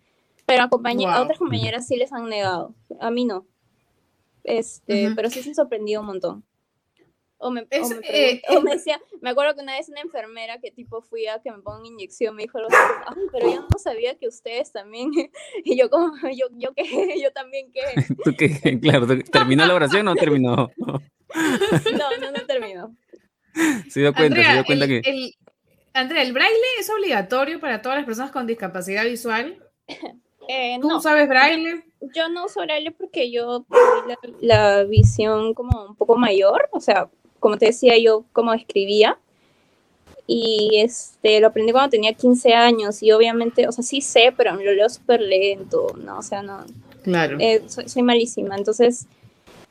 [0.47, 1.23] Pero a, compañe- a Wow.
[1.25, 2.75] otras compañeras sí les han negado.
[3.01, 3.47] A mí no.
[4.43, 5.17] Este, Ujú.
[5.17, 6.45] pero sí se han sorprendido un montón.
[7.39, 10.01] O me, o Es, me eh, o me decía, me acuerdo que una vez una
[10.01, 13.61] enfermera que tipo fui a que me ponga una inyección me dijo "Ay, pero yo
[13.63, 15.11] no sabía que ustedes también,
[15.65, 16.85] y yo como, yo, yo qué,
[17.23, 17.83] yo también qué,
[18.25, 18.79] ¿Tú qué?
[18.81, 20.71] Claro, ¿tú- ¿terminó la oración o no terminó?
[20.79, 22.95] no, no, no terminó.
[23.89, 25.11] Se dio cuenta, se Andrea, dio cuenta el, que...
[25.11, 25.35] el-
[25.93, 29.63] Andrea, ¿el braille es obligatorio para todas las personas con discapacidad visual?
[30.49, 31.83] Eh, ¿Tú no, sabes braille?
[32.15, 34.09] yo no uso braille porque yo perdí
[34.41, 37.09] la, la visión como un poco mayor, o sea,
[37.41, 39.19] como te decía yo, como escribía,
[40.27, 44.55] y este, lo aprendí cuando tenía 15 años, y obviamente, o sea, sí sé, pero
[44.55, 46.19] lo leo súper lento, ¿no?
[46.19, 46.65] O sea, no,
[47.03, 47.37] Claro.
[47.41, 49.07] eh, soy, soy malísima, entonces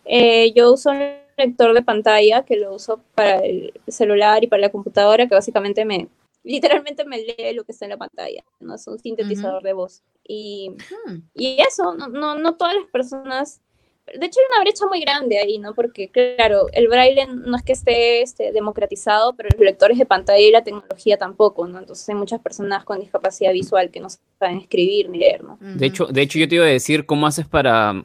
[0.05, 0.99] eh, yo uso un
[1.37, 5.85] lector de pantalla que lo uso para el celular y para la computadora, que básicamente
[5.85, 6.07] me,
[6.43, 8.75] literalmente me lee lo que está en la pantalla, ¿no?
[8.75, 10.03] Es un sintetizador de voz.
[10.27, 10.69] Y,
[11.05, 11.19] Hmm.
[11.33, 13.61] y eso, no, no, no todas las personas...
[14.05, 15.73] De hecho, hay una brecha muy grande ahí, ¿no?
[15.73, 20.41] Porque, claro, el braille no es que esté este, democratizado, pero los lectores de pantalla
[20.45, 21.79] y la tecnología tampoco, ¿no?
[21.79, 25.57] Entonces hay muchas personas con discapacidad visual que no saben escribir ni leer, ¿no?
[25.61, 28.03] De hecho, de hecho, yo te iba a decir cómo haces para,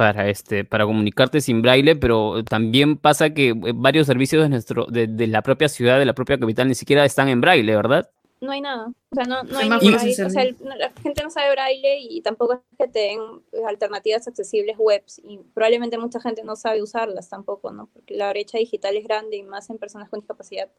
[0.00, 4.86] para, este, para comunicarte sin braille, pero también pasa que eh, varios servicios de, nuestro,
[4.86, 8.08] de, de la propia ciudad, de la propia capital, ni siquiera están en braille, ¿verdad?
[8.40, 8.86] no hay nada.
[9.10, 10.24] O sea, no, no hay braille.
[10.24, 13.20] O sea, el- no, la gente no sabe braille y tampoco es que te den
[13.52, 17.90] eh, alternativas accesibles webs y probablemente mucha gente no sabe usarlas tampoco, ¿no?
[17.92, 20.70] Porque la brecha digital es grande y más en personas con discapacidad.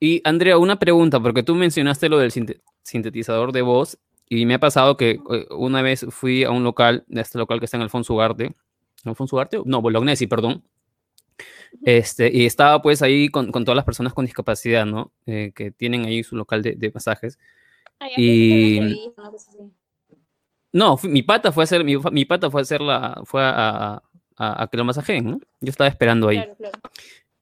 [0.00, 3.96] Y Andrea, una pregunta, porque tú mencionaste lo del sinte- sintetizador de voz
[4.28, 7.60] y me ha pasado que eh, una vez fui a un local, de este local
[7.60, 8.54] que está en Alfonso Ugarte,
[9.04, 9.58] ¿Alfonso Ugarte?
[9.64, 10.62] No, Bolognesi, perdón.
[11.82, 15.12] Este, y estaba pues ahí con, con todas las personas con discapacidad, ¿no?
[15.26, 17.38] Eh, que tienen ahí su local de, de masajes.
[17.98, 19.10] Ay, Y-
[20.72, 23.42] no fui- mi pata fue a hacer, mi, mi pata fue a hacer la, fue
[23.42, 24.02] a,
[24.36, 25.40] a- a- que lo masajeen, ¿no?
[25.60, 26.36] Yo estaba esperando ahí.
[26.36, 26.78] Claro, claro.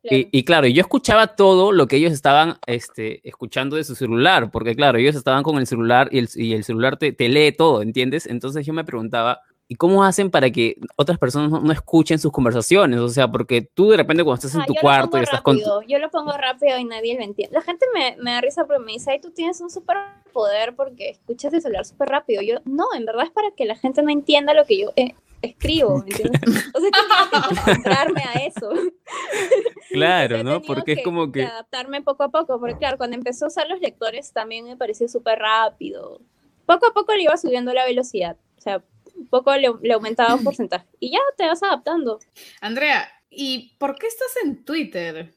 [0.05, 0.29] Y, Claro.
[0.33, 4.75] y claro, yo escuchaba todo lo que ellos estaban este, escuchando de su celular, porque
[4.75, 7.83] claro, ellos estaban con el celular y el, y el celular te, te lee todo,
[7.83, 8.27] ¿entiendes?
[8.27, 12.30] Entonces yo me preguntaba, ¿y cómo hacen para que otras personas no, no escuchen sus
[12.30, 13.00] conversaciones?
[13.00, 15.58] O sea, porque tú de repente cuando estás en Ah, tu cuarto y estás con...
[15.58, 17.54] Yo lo pongo rápido y nadie lo entiende.
[17.54, 19.96] La gente me, me da risa porque me dice, ay, tú tienes un súper
[20.30, 22.42] poder porque escuchas el celular súper rápido.
[22.42, 25.14] Yo, no, en verdad es para que la gente no entienda lo que yo eh,
[25.40, 26.42] escribo, ¿me entiendes?
[26.74, 28.70] O sea, que acostumbrarme a eso.
[29.90, 30.61] Claro, ¿no?
[30.61, 31.44] Porque es como que...
[31.44, 35.08] adaptarme poco a poco, porque claro, cuando empezó a usar los lectores también me pareció
[35.08, 36.20] súper rápido.
[36.66, 38.82] Poco a poco le iba subiendo la velocidad, o sea,
[39.22, 40.87] un poco le, le aumentaba un porcentaje.
[41.00, 42.18] Y ya te vas adaptando.
[42.61, 45.32] Andrea, ¿y por qué estás en Twitter?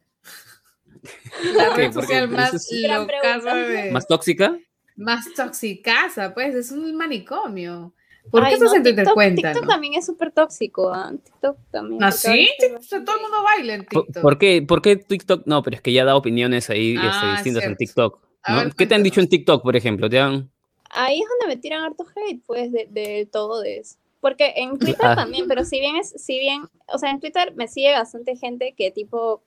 [2.29, 3.55] Más es- Gran locaza pregunta.
[3.55, 4.57] de- ¿Más tóxica?
[4.97, 7.93] más toxicaza, pues, es un manicomio.
[8.31, 9.03] ¿Por Ay, qué estás no, en Twitter?
[9.03, 9.53] TikTok, Cuéntanos.
[9.53, 11.11] TikTok también es súper tóxico, ¿ah?
[11.23, 12.01] TikTok también.
[12.03, 12.49] ¿Ah, sí?
[12.57, 14.21] TikTok, todo el mundo baila en ¿Por, TikTok.
[14.23, 15.43] por qué, por qué TikTok?
[15.45, 17.75] No, pero es que ya da opiniones ahí este, Ah, distintas en.
[17.75, 18.19] TikTok.
[18.43, 18.57] A ¿no?
[18.63, 19.27] ver, ¿Qué te han dicho en.
[19.27, 20.09] TikTok, por ejemplo?
[20.09, 20.49] ¿Te han...
[20.95, 23.97] Ahí es donde me tiran harto hate, pues, de, de todo eso.
[24.21, 25.15] Porque en Twitter Ah.
[25.15, 28.73] también, pero si bien es, si bien, o sea, en Twitter me sigue bastante gente
[28.75, 29.43] que tipo,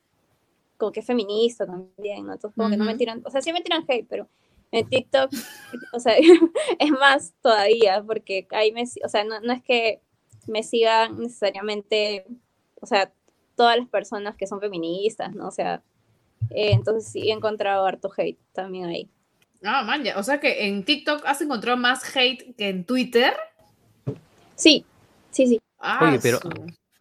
[0.76, 2.34] como que es feminista también, ¿no?
[2.34, 4.28] Entonces como que no me tiran, o sea, sí me tiran hate, pero
[4.70, 5.30] en TikTok,
[5.94, 6.14] o sea,
[6.78, 10.00] es más todavía, porque ahí me, o sea, no, no es que
[10.46, 12.26] me sigan necesariamente,
[12.80, 13.12] o sea,
[13.56, 15.48] todas las personas que son feministas, ¿no?
[15.48, 15.82] O sea,
[16.50, 19.11] eh, entonces sí he encontrado harto hate también ahí.
[19.64, 20.18] Ah, man, ya.
[20.18, 23.35] O sea que en TikTok has encontrado más hate que en Twitter.
[24.55, 24.85] Sí,
[25.31, 25.61] sí, sí.
[25.79, 26.40] Ah, Oye, pero-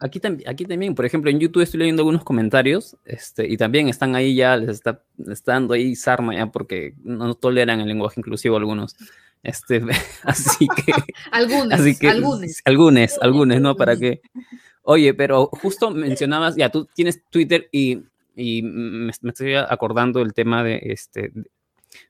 [0.00, 3.88] Aquí, tam- aquí también, por ejemplo, en YouTube estoy leyendo algunos comentarios este, y también
[3.88, 7.88] están ahí ya, les está, les está dando ahí sarna ya porque no toleran el
[7.88, 8.94] lenguaje inclusivo algunos.
[9.42, 9.82] Este,
[10.22, 10.92] así que,
[11.32, 12.60] Algunos, así que, algunos.
[12.64, 13.74] algunos, algunos, ¿no?
[13.76, 14.20] Para que,
[14.82, 17.98] oye, pero justo mencionabas, ya tú tienes Twitter y,
[18.36, 21.32] y me, me estoy acordando del tema de, este,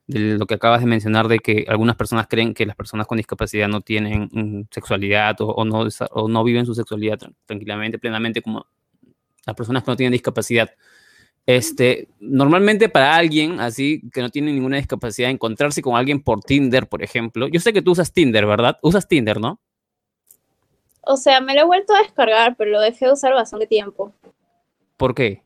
[0.06, 3.16] de lo que acabas de mencionar, de que algunas personas creen que las personas con
[3.18, 7.98] discapacidad no tienen mm, sexualidad o, o no, o no viven su sexualidad tran- tranquilamente,
[7.98, 8.66] plenamente, como
[9.46, 10.70] las personas que no tienen discapacidad.
[11.46, 16.86] Este, normalmente para alguien así que no tiene ninguna discapacidad, encontrarse con alguien por Tinder,
[16.86, 17.48] por ejemplo.
[17.48, 18.78] Yo sé que tú usas Tinder, ¿verdad?
[18.82, 19.58] Usas Tinder, ¿no?
[21.00, 24.12] O sea, me lo he vuelto a descargar, pero lo dejé de usar bastante tiempo.
[24.98, 25.42] ¿Por qué?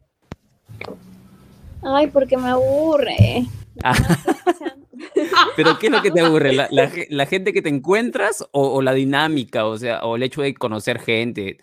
[1.85, 3.47] Ay, porque me aburre.
[3.83, 3.95] Ah.
[5.57, 6.53] Pero ¿qué es lo que te aburre?
[6.53, 9.67] ¿La, la ge- la gente que te encuentras o, o la dinámica?
[9.67, 11.59] O sea, o el hecho de conocer gente.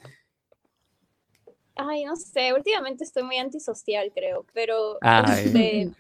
[1.75, 5.45] ay, no sé, últimamente estoy muy antisocial, creo, pero Ay.
[5.45, 5.91] este,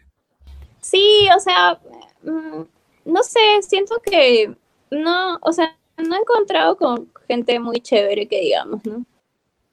[0.81, 1.79] sí, o sea,
[2.23, 2.63] mm,
[3.05, 4.53] no sé, siento que
[4.91, 9.05] no, o sea, no he encontrado con gente muy chévere que digamos, ¿no?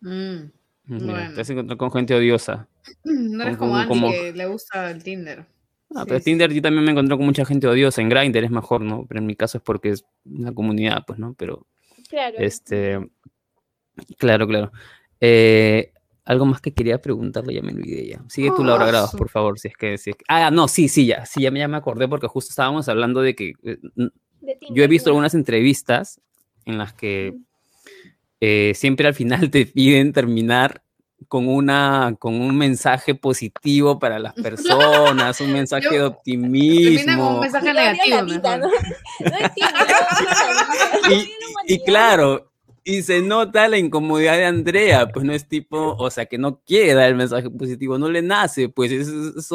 [0.00, 0.50] Mm.
[0.88, 1.34] Mira, Bueno.
[1.34, 2.68] Te has encontrado con gente odiosa.
[3.02, 5.44] No eres Como- como Andy como- que le gusta el Tinder.
[5.94, 6.24] Ah, pero sí.
[6.26, 8.02] Tinder yo también me encontré con mucha gente odiosa.
[8.02, 9.06] En Grindr es mejor, ¿no?
[9.08, 11.34] Pero en mi caso es porque es una comunidad, pues, ¿no?
[11.34, 11.66] Pero,
[12.08, 12.36] Claro.
[12.38, 12.98] este...
[14.18, 14.72] Claro, claro.
[15.20, 15.92] Eh,
[16.24, 18.24] algo más que quería preguntarle, ya me olvidé ya.
[18.28, 19.96] Sigue tú, Laura Grados, su- por favor, si es que...
[19.96, 21.24] Si es que- Ah, no, sí, sí, ya.
[21.24, 23.52] Sí, ya me, ya me acordé porque justo estábamos hablando de que...
[23.62, 23.78] eh,
[24.40, 26.20] de yo he visto algunas entrevistas
[26.66, 27.34] en las que
[28.40, 30.82] eh, siempre al final te piden terminar
[31.28, 37.24] con una con un mensaje positivo para las personas, un mensaje Yo- de Termina con
[37.24, 37.34] optimismo.
[37.34, 38.58] un mensaje negativo vida.
[38.58, 38.68] ¿no?
[39.20, 39.78] No entiendo,
[41.10, 42.50] Y, y claro,
[42.84, 46.60] Y se nota la incomodidad de Andrea, pues no es tipo, o sea, que no
[46.64, 49.50] quiere dar el mensaje positivo, no le nace, pues es, es-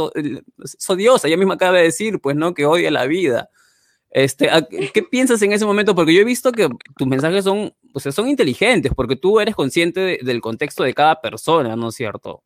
[0.75, 3.49] es odiosa, ella misma acaba de decir, pues no, que odia la vida.
[4.11, 5.95] Este, ¿a- ¿Qué piensas en ese momento?
[5.95, 9.55] Porque yo he visto que tus mensajes son, o sea, son inteligentes, porque tú eres
[9.55, 12.43] consciente de- del contexto de cada persona, ¿no es cierto?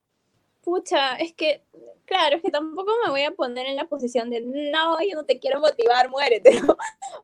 [0.63, 1.63] Pucha, es que,
[2.05, 5.23] claro, es que tampoco me voy a poner en la posición de, no, yo no
[5.25, 6.77] te quiero motivar, muérete, ¿no?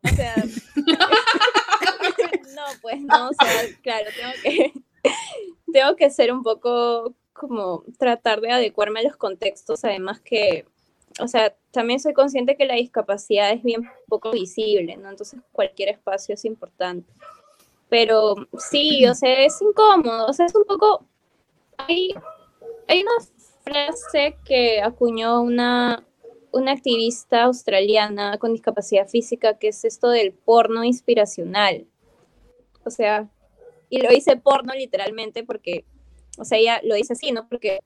[0.03, 0.35] O sea,
[2.55, 4.73] no, pues no, o sea, claro, tengo que,
[5.71, 10.65] tengo que ser un poco como tratar de adecuarme a los contextos, además que,
[11.19, 15.09] o sea, también soy consciente que la discapacidad es bien poco visible, ¿no?
[15.09, 17.11] Entonces cualquier espacio es importante.
[17.89, 21.05] Pero sí, o sea, es incómodo, o sea, es un poco...
[21.77, 22.13] Hay,
[22.87, 23.11] hay una
[23.63, 26.05] frase que acuñó una,
[26.51, 31.87] una activista australiana con discapacidad física, que es esto del porno inspiracional.
[32.83, 33.29] O sea,
[33.89, 35.85] y lo dice porno literalmente porque,
[36.37, 37.47] o sea, ella lo dice así, ¿no?
[37.47, 37.79] Porque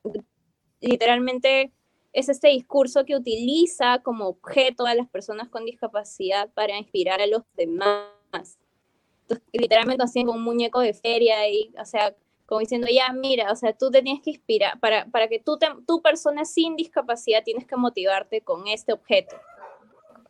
[0.79, 1.71] literalmente
[2.15, 7.27] es este discurso que utiliza como objeto a las personas con discapacidad para inspirar a
[7.27, 8.07] los demás.
[9.23, 13.55] Entonces, literalmente haciendo un muñeco de feria y, o sea, como diciendo, ya, mira, o
[13.57, 15.67] sea, tú te tienes que inspirar, para, para que tú, te,
[16.01, 19.35] persona sin discapacidad tienes que motivarte con este objeto.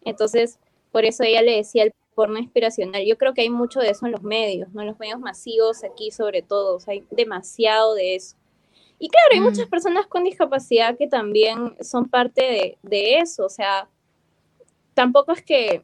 [0.04, 0.58] Entonces,
[0.92, 3.06] por eso ella le decía el porno inspiracional.
[3.06, 4.82] Yo creo que hay mucho de eso en los medios, ¿no?
[4.82, 8.38] En los medios masivos aquí sobre todo, hay demasiado de eso.
[9.00, 9.44] Y claro, hay Mm.
[9.44, 13.90] muchas personas con discapacidad que también son parte de, de eso, o sea,
[14.94, 15.84] tampoco es que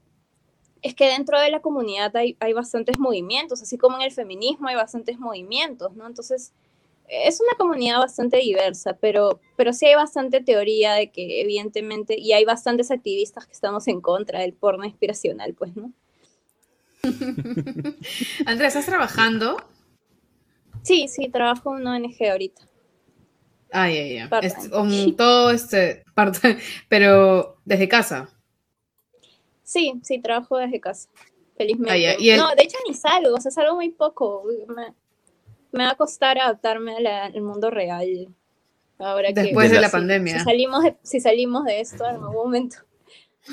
[0.84, 4.68] es que dentro de la comunidad hay, hay bastantes movimientos, así como en el feminismo
[4.68, 6.08] hay bastantes movimientos, ¿no?
[6.08, 6.54] Entonces,
[7.08, 12.34] es una comunidad bastante diversa, pero, pero sí hay bastante teoría de que evidentemente, y
[12.34, 15.92] hay bastantes activistas que estamos en contra del porno inspiracional, pues, ¿no?
[18.48, 19.58] Andrea, ¿estás trabajando?
[20.82, 22.64] Sí, sí, trabajo en una ONG ahorita.
[23.72, 24.40] Ah, ya, ya.
[24.42, 24.70] Es-
[25.18, 26.58] todo este, parte,
[26.90, 28.30] pero desde casa.
[29.64, 31.10] Sí, sí, trabajo desde casa,
[31.58, 31.92] felizmente.
[31.94, 34.44] Ah, ya, y el- No, de hecho ni salgo, o sea, salgo muy poco.
[34.68, 34.94] Me,
[35.72, 38.28] me va a costar adaptarme al mundo real.
[39.00, 40.40] Ahora que Después de de la si- pandemia.
[40.40, 42.78] Si salimos de, si salimos de esto en algún momento.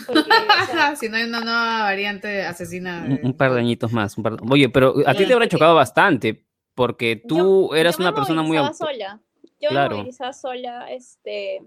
[0.06, 3.04] Porque, o sea, si no hay una nueva variante asesina.
[3.06, 4.18] Un, de- un par de añitos más.
[4.18, 7.96] un par de- Oye, pero a ti te habrá chocado bastante, porque tú yo- eras
[7.96, 8.58] yo me una persona muy...
[8.74, 9.20] sola.
[9.60, 9.90] Yo Claro.
[9.90, 11.62] me movilizaba sola, este...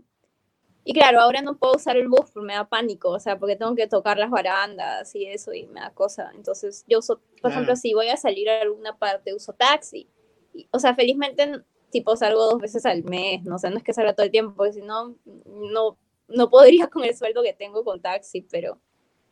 [0.83, 3.55] Y claro, ahora no puedo usar el bus porque me da pánico, o sea, porque
[3.55, 6.31] tengo que tocar las barandas y eso y me da cosa.
[6.35, 7.55] Entonces, yo uso, por Claro.
[7.55, 10.09] ejemplo, si voy a salir a alguna parte, uso taxi.
[10.55, 13.55] Y, o sea, felizmente, tipo, salgo dos veces al mes, ¿no?
[13.55, 15.97] O sea, no es que salga todo el tiempo, porque si no, no,
[16.29, 18.79] no podría con el sueldo que tengo con taxi, pero,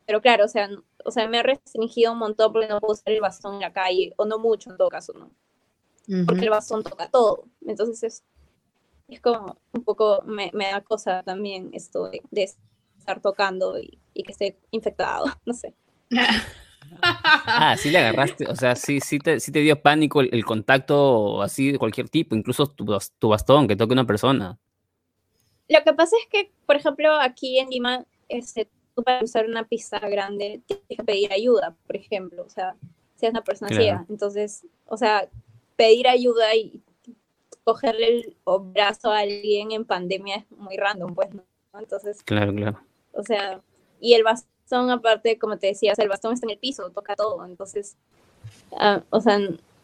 [0.05, 2.93] pero claro, o sea, no- o sea, me ha restringido un montón porque no puedo
[2.93, 5.31] usar el bastón en la calle, o no mucho en todo caso, ¿no?
[6.25, 7.45] Porque el bastón toca todo.
[7.65, 8.23] Entonces es,
[9.09, 12.43] es como un poco, me, me da cosa también esto de, de
[12.97, 15.73] estar tocando y, y que esté infectado, no sé.
[17.01, 20.45] Ah, sí le agarraste, o sea, sí, sí te, sí te dio pánico el, el
[20.45, 22.85] contacto así de cualquier tipo, incluso tu,
[23.19, 24.57] tu bastón que toque una persona.
[25.67, 29.67] Lo que pasa es que, por ejemplo, aquí en Lima, este, tú para usar una
[29.67, 32.75] pista grande tienes que pedir ayuda, por ejemplo, o sea,
[33.15, 33.83] si eres una persona Claro.
[33.83, 34.05] ciega.
[34.09, 35.29] Entonces, o sea,
[35.75, 36.81] pedir ayuda y
[37.73, 38.35] cogerle el
[38.73, 41.43] brazo a alguien en pandemia es muy random, pues, ¿no?
[41.77, 42.79] Entonces, Claro, claro.
[43.11, 43.61] O sea,
[43.99, 46.89] y el bastón, aparte, como te decía, o sea, el bastón está en el piso,
[46.89, 47.45] toca todo.
[47.45, 47.95] Entonces,
[48.77, 49.39] ah, o sea,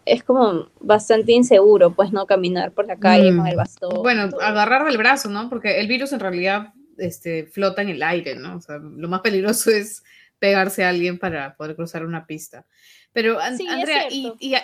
[0.06, 3.38] es como bastante inseguro, pues, no caminar por la calle Mm.
[3.38, 4.02] con el bastón.
[4.02, 5.50] Bueno, agarrar del brazo, ¿no?
[5.50, 8.56] Porque el virus en realidad este, flota en el aire, ¿no?
[8.58, 10.04] O sea, lo más peligroso es
[10.40, 12.66] pegarse a alguien para poder cruzar una pista.
[13.14, 14.56] Pero, Sí, Andrea, ¿y, y,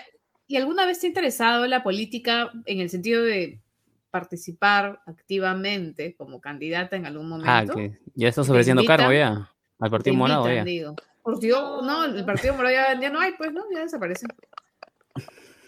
[0.51, 3.61] ¿y alguna vez te ha interesado la política en el sentido de
[4.09, 7.49] participar activamente como candidata en algún momento?
[7.49, 9.49] Ah, que ya estás ofreciendo invitan, cargo ya,
[9.79, 10.65] al Partido Morado ya.
[10.65, 10.95] digo.
[11.23, 13.63] Porque yo, no, el Partido Morado ya, ya no hay, pues, ¿no?
[13.73, 14.27] Ya desaparece.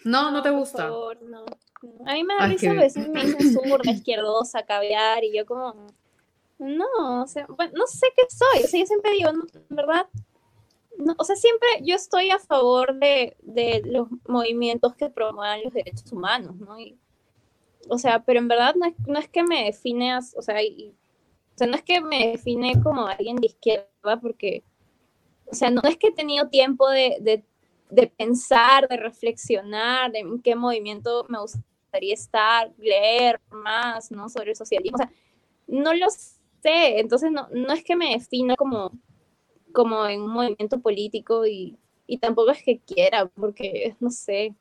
[0.04, 0.82] No, no te por gusta.
[0.82, 1.46] favor, no.
[2.06, 5.86] A mí me da risa a veces me dicen zurda, izquierdosa, caviar, y yo como,
[6.58, 9.76] no, o sea, bueno, no sé qué soy, o sea, yo siempre digo, no, en
[9.76, 10.06] verdad,
[11.04, 15.72] no, o sea, siempre yo estoy a favor de, de los movimientos que promuevan los
[15.74, 16.78] derechos humanos, ¿no?
[16.78, 16.98] Y,
[17.88, 20.94] o sea, pero en verdad no es, no es que me define, o sea, y-
[21.54, 24.64] o sea, no es que me define como alguien de izquierda, porque,
[25.46, 27.44] o sea, no es que he tenido tiempo de, de
[27.90, 34.28] de pensar, de reflexionar, de en qué movimiento me gustaría estar, leer más, ¿no?
[34.28, 34.96] Sobre el socialismo.
[34.96, 35.12] O sea,
[35.68, 37.00] no lo sé.
[37.00, 38.92] Entonces, no, no es que me defina como,
[39.74, 44.54] como en un movimiento político y, y tampoco es que quiera, porque, no sé.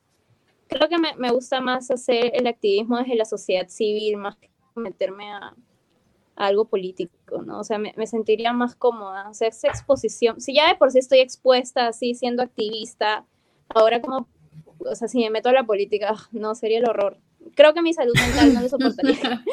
[0.67, 4.49] creo que me, me gusta más hacer el activismo desde la sociedad civil, más que
[4.75, 5.55] meterme a,
[6.35, 7.59] a algo político, ¿no?
[7.59, 10.91] O sea, me, me sentiría más cómoda, o sea, esa exposición, si ya de por
[10.91, 13.25] sí estoy expuesta así siendo activista,
[13.69, 14.27] ahora como,
[14.79, 17.17] o sea, si me meto a la política, ah, no, sería el horror.
[17.55, 19.43] Creo que mi salud mental no lo soportaría.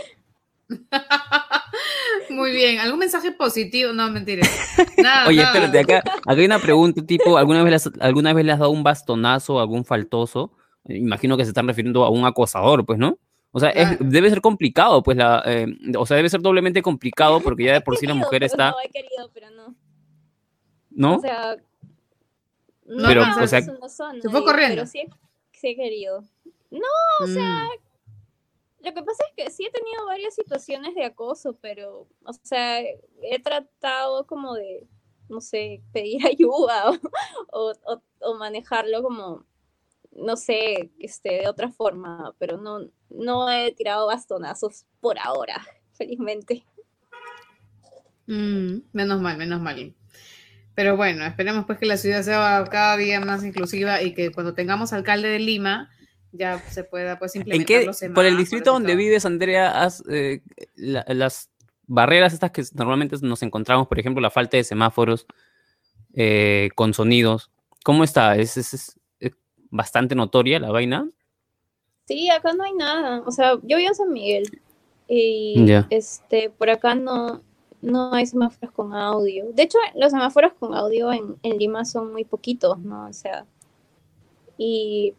[2.31, 2.79] Muy bien.
[2.81, 3.93] ¿Algún mensaje positivo?
[3.93, 4.47] No, mentira.
[4.99, 5.49] Nada, Oye, nada.
[5.67, 8.59] espérate, acá, acá hay una pregunta tipo, ¿alguna vez, le has, ¿alguna vez le has
[8.59, 10.53] dado un bastonazo a algún faltoso?
[10.85, 13.19] Eh, Imagino que se están refiriendo a un acosador, pues, ¿no?
[13.53, 14.05] O sea, es- Claro.
[14.11, 15.67] debe ser complicado, pues, la, eh,
[15.99, 18.77] o sea, debe ser doblemente complicado porque ya de por sí la mujer está, No,
[18.85, 19.75] he querido, pero no.
[20.91, 21.17] ¿no?
[21.17, 21.57] O sea,
[22.87, 24.77] no, Pero, no, o sea, no son, se fue corriendo.
[24.77, 25.03] Pero sí,
[25.53, 26.25] sí he querido.
[27.21, 27.69] o sea,
[28.83, 32.81] Lo que pasa es que sí he tenido varias situaciones de acoso, pero, o sea,
[32.81, 34.87] he tratado como de,
[35.29, 36.91] no sé, pedir ayuda
[37.53, 39.45] o, o- o manejarlo como,
[40.13, 46.65] no sé, este, de otra forma, pero no, no he tirado bastonazos por ahora, felizmente.
[48.27, 49.95] Mm, menos mal, menos mal.
[50.75, 54.55] Pero bueno, esperemos pues que la ciudad sea cada día más inclusiva y que cuando
[54.55, 55.91] tengamos alcalde de Lima
[56.33, 58.99] ya se pueda pues ¿En implementar qué, los por el distrito donde todo.
[58.99, 60.41] vives, Andrea, has, eh,
[60.77, 61.51] la- las
[61.87, 65.27] barreras estas que normalmente nos encontramos, por ejemplo, la falta de semáforos
[66.15, 67.51] eh, con sonidos,
[67.85, 68.37] ¿cómo está?
[68.37, 68.97] ¿Es, es- es,
[69.71, 71.09] bastante notoria la vaina?
[72.07, 73.23] Sí, acá no hay nada.
[73.27, 74.61] O sea, yo vivo en San Miguel
[75.07, 75.55] y
[75.91, 77.43] este por acá no,
[77.83, 79.47] no hay semáforos con audio.
[79.53, 83.07] De hecho, los semáforos con audio en, en Lima son muy poquitos, ¿no?
[83.09, 83.47] O sea,
[84.59, 85.15] y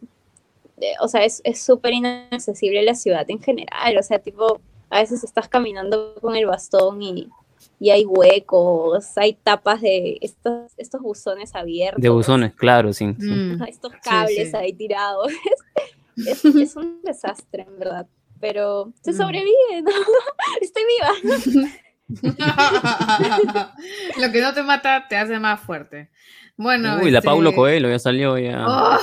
[1.00, 3.96] o sea, es es súper inaccesible la ciudad en general.
[3.98, 4.60] O sea, tipo,
[4.90, 7.28] a veces estás caminando con el bastón y,
[7.80, 12.02] y hay huecos, hay tapas de estos, estos buzones abiertos.
[12.02, 13.14] De buzones, claro, sí.
[13.18, 13.26] sí.
[13.26, 14.56] Mm, estos cables sí.
[14.56, 15.32] ahí tirados.
[16.14, 18.06] Es, es un desastre, en verdad.
[18.38, 19.16] Pero se Mm.
[19.16, 19.90] sobrevive, ¿no?
[20.60, 21.70] Estoy viva.
[24.20, 26.10] Lo que no te mata te hace más fuerte.
[26.56, 28.64] Bueno, Uy, la este, Paulo Coelho ya salió ya.
[28.66, 28.98] Oh,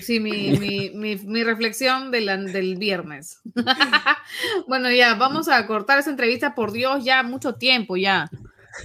[0.00, 3.40] sí, mi, mi, mi, mi reflexión de la- del viernes.
[4.68, 8.30] bueno, ya, vamos a cortar esa entrevista, por Dios, ya mucho tiempo ya.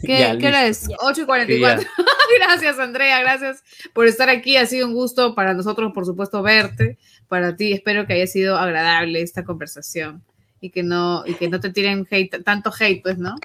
[0.04, 0.88] ¿Qué, Ya, ¿qué hora es?
[1.00, 1.88] 8 y 44.
[2.40, 4.58] gracias, Andrea, gracias por estar aquí.
[4.58, 6.98] Ha sido un gusto para nosotros, por supuesto, verte.
[7.28, 10.24] Para ti, espero que haya sido agradable esta conversación
[10.60, 13.36] y que no, y que no te tiren hate, tanto hate, pues, ¿no?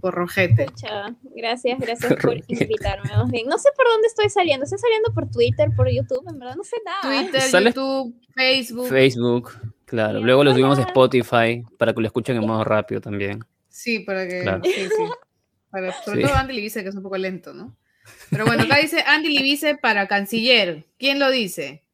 [0.00, 0.64] Por rojete.
[0.66, 3.10] Pucha, gracias, gracias por invitarme.
[3.16, 4.64] Más bien, no sé por dónde estoy saliendo.
[4.64, 7.00] Estoy saliendo por Twitter, por YouTube, en verdad, no sé nada.
[7.22, 8.88] Twitter, Sale- YouTube, Facebook.
[8.88, 9.50] Facebook,
[9.84, 10.14] claro.
[10.14, 10.88] Bien, Luego lo subimos a hola.
[10.88, 13.44] Spotify para que lo escuchen en modo rápido también.
[13.68, 14.42] Sí, para que.
[14.42, 14.62] Claro.
[14.64, 15.04] Sí, sí.
[15.70, 16.26] Para, sobre Sí.
[16.26, 17.76] todo Andy Libice, que es un poco lento, ¿no?
[18.30, 20.86] Pero bueno, acá dice Andy Libice para canciller.
[20.98, 21.84] ¿Quién lo dice?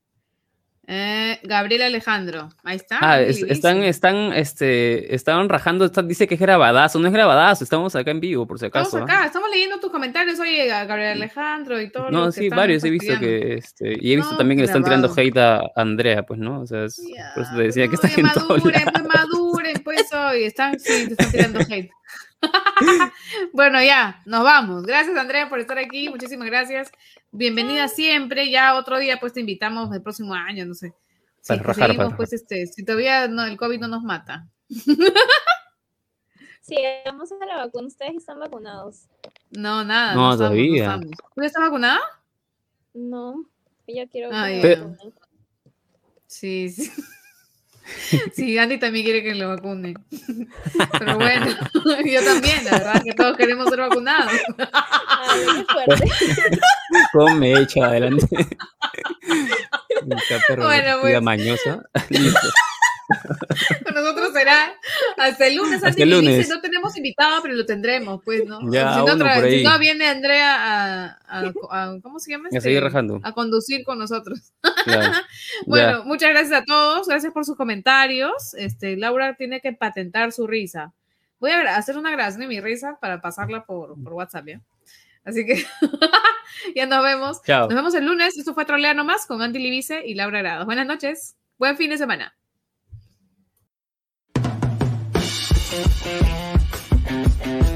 [0.89, 2.49] Eh, Gabriel Alejandro.
[2.62, 2.99] Ahí está.
[3.01, 7.64] Ah, es- están, están, este, estaban rajando, está- dice que es grabadazo, no es grabadazo,
[7.64, 9.03] estamos acá en vivo, por si Estamos acaso.
[9.05, 12.09] acá, estamos leyendo tus comentarios, oye, Gabriel Alejandro y todo.
[12.12, 14.59] No, los que sí, están varios he visto que, este, y he visto No, también
[14.59, 16.61] que le están tirando hate a Andrea, pues, ¿no?
[16.61, 17.03] O sea, es-
[17.34, 18.93] por eso te decía que están en todos maduren, lados.
[19.03, 20.45] pues maduren, pues hoy.
[20.45, 21.91] Están, sí, te están tirando hate.
[23.53, 24.84] bueno, ya, nos vamos.
[24.84, 26.09] Gracias, Andrea, por estar aquí.
[26.09, 26.91] Muchísimas gracias.
[27.37, 28.51] Bienvenida siempre.
[28.51, 30.95] Ya otro día, pues te invitamos el próximo año, no sé.
[31.43, 33.89] Si Para es que rajar, seguimos, para pues, este, si todavía no, el COVID no
[33.89, 34.49] nos mata.
[36.62, 36.74] Sí,
[37.05, 37.87] vamos a la vacuna.
[37.87, 39.07] Ustedes están vacunados.
[39.53, 40.14] No, nada.
[40.16, 40.82] No, estamos, todavía.
[40.82, 41.11] estamos.
[41.32, 42.01] ¿Tú ya estás vacunada?
[42.93, 43.45] No,
[43.87, 44.99] yo quiero que Ah, vacunen.
[46.26, 46.91] Sí, sí.
[48.34, 49.95] Sí, Andy también quiere que lo vacunen.
[50.99, 51.47] Pero bueno,
[52.05, 54.32] yo también, la verdad, que todos queremos ser vacunados.
[54.59, 56.11] Ay, qué fuerte.
[57.12, 58.26] ¿Cómo me echa adelante?
[59.99, 61.22] Bueno, divertida, pues.
[61.22, 61.82] mañosa.
[62.11, 62.49] Listo.
[63.85, 64.73] Con nosotros será
[65.17, 65.83] hasta el lunes.
[65.85, 66.49] Hasta el me dice, lunes.
[66.49, 68.61] no tenemos invitado, pero lo tendremos, pues, ¿no?
[68.73, 72.47] Ya, si, no, uno si no, viene Andrea a, a- a- ¿cómo se llama?
[72.47, 72.61] A este?
[72.63, 73.21] seguir rajando.
[73.23, 74.53] A conducir con nosotros.
[74.85, 75.13] Claro.
[75.67, 76.05] Bueno, Ya.
[76.05, 78.55] muchas gracias a todos, gracias por sus comentarios.
[78.55, 80.93] Este, Laura tiene que patentar su risa.
[81.39, 84.61] Voy a hacer una grabación de mi risa para pasarla por, por WhatsApp, ¿ya?
[85.25, 85.65] Así que
[86.75, 87.43] ya nos vemos.
[87.43, 87.67] Chao.
[87.69, 88.37] Nos vemos el lunes.
[88.39, 90.67] Esto fue Trolea Nomás con Andy Libice y Laura Grados.
[90.67, 91.37] Buenas noches.
[91.59, 92.35] Buen fin de semana.
[95.69, 97.76] Thank you.